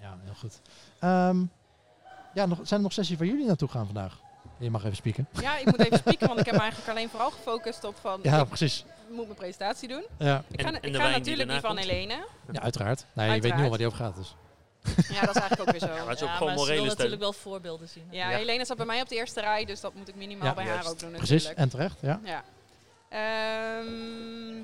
ja, 0.00 0.16
heel 0.24 0.34
goed. 0.34 0.60
Ehm, 0.98 1.44
ja, 2.34 2.46
nog, 2.46 2.58
zijn 2.62 2.78
er 2.80 2.80
nog 2.86 2.92
sessies 2.92 3.18
waar 3.18 3.26
jullie 3.26 3.46
naartoe 3.46 3.68
gaan 3.68 3.84
vandaag? 3.86 4.20
Je 4.58 4.70
mag 4.70 4.84
even 4.84 4.96
spieken. 4.96 5.28
ja, 5.40 5.56
ik 5.56 5.64
moet 5.66 5.78
even 5.78 5.98
spieken, 5.98 6.26
want 6.28 6.40
ik 6.40 6.46
heb 6.46 6.54
me 6.54 6.60
eigenlijk 6.60 6.90
alleen 6.90 7.08
vooral 7.08 7.30
gefocust 7.30 7.84
op 7.84 7.96
van, 8.00 8.20
Ja, 8.22 8.40
ik 8.40 8.48
precies. 8.48 8.84
moet 9.10 9.24
mijn 9.24 9.36
presentatie 9.38 9.88
doen. 9.88 10.04
Ja, 10.18 10.42
Ik 10.50 10.60
ga, 10.60 10.66
en 10.68 10.74
ik 10.82 10.96
ga 10.96 11.08
natuurlijk 11.08 11.50
die 11.50 11.60
van? 11.60 11.76
Helene. 11.76 12.24
ja 12.52 12.60
uiteraard. 12.60 13.04
Nee, 13.12 13.30
je 13.34 13.40
weet 13.40 13.54
nu 13.56 13.62
al 13.62 13.68
waar 13.68 13.78
die 13.78 13.86
over 13.86 13.98
gaat. 13.98 14.16
Dus. 14.16 14.34
Ja, 14.82 15.20
dat 15.20 15.34
is 15.36 15.40
eigenlijk 15.40 15.60
ook 15.60 15.70
weer 15.70 15.80
zo. 15.80 15.86
Ja, 15.86 15.92
maar 15.98 16.06
het 16.08 16.16
is 16.16 16.22
ook 16.22 16.28
Ja, 16.28 16.36
gewoon 16.36 16.54
maar 16.54 16.64
ze 16.64 16.66
wil 16.66 16.76
steun. 16.76 16.88
natuurlijk 16.88 17.20
wel 17.20 17.32
voorbeelden 17.32 17.88
zien. 17.88 18.06
Ja, 18.10 18.30
Ja. 18.30 18.36
Helene 18.36 18.64
staat 18.64 18.76
bij 18.76 18.86
mij 18.86 19.00
op 19.00 19.08
de 19.08 19.14
eerste 19.14 19.40
rij, 19.40 19.64
dus 19.64 19.80
dat 19.80 19.94
moet 19.94 20.08
ik 20.08 20.14
minimaal 20.14 20.46
Ja. 20.48 20.54
bij 20.54 20.64
haar 20.66 20.86
ook 20.88 20.98
doen 20.98 21.10
Precies, 21.10 21.30
natuurlijk. 21.30 21.58
en 21.58 21.68
terecht. 21.68 21.98
Ja. 22.00 22.20
Ja. 22.24 22.42
Ehm, 23.08 24.58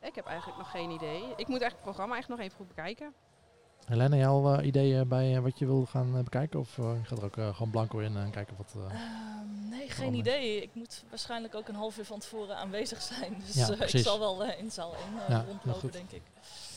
ik 0.00 0.14
heb 0.14 0.26
eigenlijk 0.26 0.58
nog 0.58 0.70
geen 0.70 0.90
idee. 0.90 1.18
Ik 1.20 1.26
moet 1.48 1.60
eigenlijk 1.60 1.72
het 1.72 1.82
programma 1.82 2.16
echt 2.16 2.28
nog 2.28 2.38
even 2.38 2.56
goed 2.56 2.68
bekijken. 2.68 3.14
Helene, 3.86 4.16
jouw 4.16 4.54
eh, 4.54 4.66
ideeën 4.66 5.08
bij 5.08 5.36
eh, 5.36 5.42
wat 5.42 5.58
je 5.58 5.66
wil 5.66 5.86
gaan 5.86 6.16
eh, 6.16 6.22
bekijken? 6.24 6.60
Of 6.60 6.78
eh, 6.78 6.84
je 7.02 7.04
gaat 7.08 7.18
er 7.18 7.24
ook 7.24 7.36
eh, 7.36 7.54
gewoon 7.54 7.70
blanco 7.70 7.98
in 7.98 8.16
en 8.16 8.30
kijken 8.30 8.54
wat... 8.56 8.74
eh, 8.76 8.94
Ehm, 8.94 9.68
nee, 9.70 9.88
geen 9.90 10.14
idee. 10.14 10.62
Ik 10.62 10.70
moet 10.72 11.02
waarschijnlijk 11.10 11.54
ook 11.54 11.68
een 11.68 11.74
half 11.74 11.98
uur 11.98 12.04
van 12.04 12.18
tevoren 12.18 12.56
aanwezig 12.56 13.02
zijn. 13.02 13.36
Dus 13.46 13.54
Ja, 13.54 13.70
eh, 13.70 13.94
ik 13.94 14.00
zal 14.04 14.18
wel 14.18 14.44
eh, 14.44 14.58
in 14.58 14.70
zaal 14.70 14.94
1 14.94 15.00
Ja, 15.28 15.36
heel 15.40 15.46
rondlopen, 15.46 15.80
goed. 15.80 15.92
denk 15.92 16.10
ik. 16.10 16.22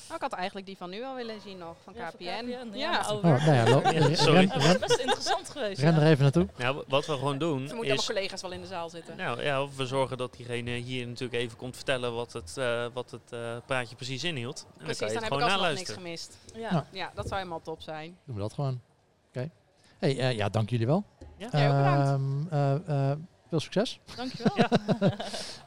Nou, 0.07 0.15
ik 0.15 0.21
had 0.21 0.33
eigenlijk 0.33 0.65
die 0.67 0.77
van 0.77 0.89
nu 0.89 1.03
al 1.03 1.15
willen 1.15 1.41
zien 1.41 1.57
nog, 1.57 1.75
van 1.83 1.93
Ja, 1.95 2.09
KPN. 2.09 2.23
Ja, 2.25 2.63
ja, 2.73 2.99
oh, 3.11 3.15
Oh, 3.15 3.23
nou 3.23 3.53
ja, 3.53 3.91
Ja, 3.91 4.15
sorry. 4.15 4.47
Dat 4.47 4.63
was 4.65 4.77
best 4.79 4.99
interessant 4.99 5.49
geweest. 5.49 5.81
ren 5.81 5.93
ja. 5.95 6.01
er 6.01 6.07
even 6.07 6.23
naartoe. 6.23 6.47
Nou, 6.57 6.83
wat 6.87 7.05
we 7.05 7.13
gewoon 7.13 7.37
doen 7.37 7.57
Vermoed 7.67 7.69
dat 7.69 7.85
mijn 7.85 7.97
is... 7.99 8.05
collega's 8.05 8.41
wel 8.41 8.51
in 8.51 8.61
de 8.61 8.67
zaal 8.67 8.89
zitten. 8.89 9.17
Nou 9.17 9.43
ja, 9.43 9.61
of 9.63 9.75
we 9.75 9.85
zorgen 9.85 10.17
dat 10.17 10.33
diegene 10.35 10.71
hier 10.71 11.07
natuurlijk 11.07 11.41
even 11.41 11.57
komt 11.57 11.75
vertellen 11.75 12.13
wat 12.13 12.33
het, 12.33 12.57
eh, 12.57 12.85
wat 12.93 13.11
het 13.11 13.31
eh, 13.31 13.57
praatje 13.65 13.95
precies 13.95 14.23
inhield. 14.23 14.65
En 14.77 14.83
Precies, 14.83 14.99
dan 14.99 15.07
kan 15.07 15.07
je 15.07 15.13
heb 15.13 15.31
het 15.31 15.41
ik 15.41 15.47
gewoon 15.47 15.59
alsnog 15.61 15.77
niks 15.77 15.91
gemist. 15.93 16.37
Ja. 16.53 16.69
Ja. 16.71 16.85
Ja, 16.91 17.11
dat 17.13 17.27
zou 17.27 17.39
helemaal 17.39 17.61
top 17.61 17.81
zijn. 17.81 18.17
Doen 18.25 18.35
we 18.35 18.41
dat 18.41 18.53
gewoon. 18.53 18.81
Oké. 19.27 19.49
Hey, 19.97 20.17
eh, 20.19 20.35
ja, 20.35 20.49
dank 20.49 20.69
jullie 20.69 20.85
wel. 20.85 21.03
Ja. 21.37 21.49
Bedankt. 21.49 22.07
Ehm, 22.07 22.47
eh, 22.87 23.11
eh, 23.11 23.17
veel 23.49 23.59
succes. 23.59 23.99
Dankjewel. 24.15 24.51
Ja. 24.57 24.69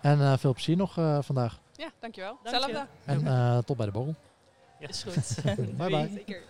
En 0.00 0.20
eh, 0.20 0.32
veel 0.38 0.52
plezier 0.52 0.76
nog 0.76 0.98
eh, 0.98 1.18
vandaag. 1.22 1.60
Ja, 1.76 1.88
dankjewel. 1.98 2.38
Dank 2.42 2.56
je. 2.56 2.62
Hetzelfde. 2.62 2.86
En 3.04 3.26
eh, 3.26 3.58
tot 3.58 3.76
bij 3.76 3.86
de 3.86 3.92
borrel. 3.92 4.14
Is 4.88 5.02
goed. 5.04 5.44
Bye 5.78 5.90
bye. 5.90 6.08
Zeker. 6.08 6.42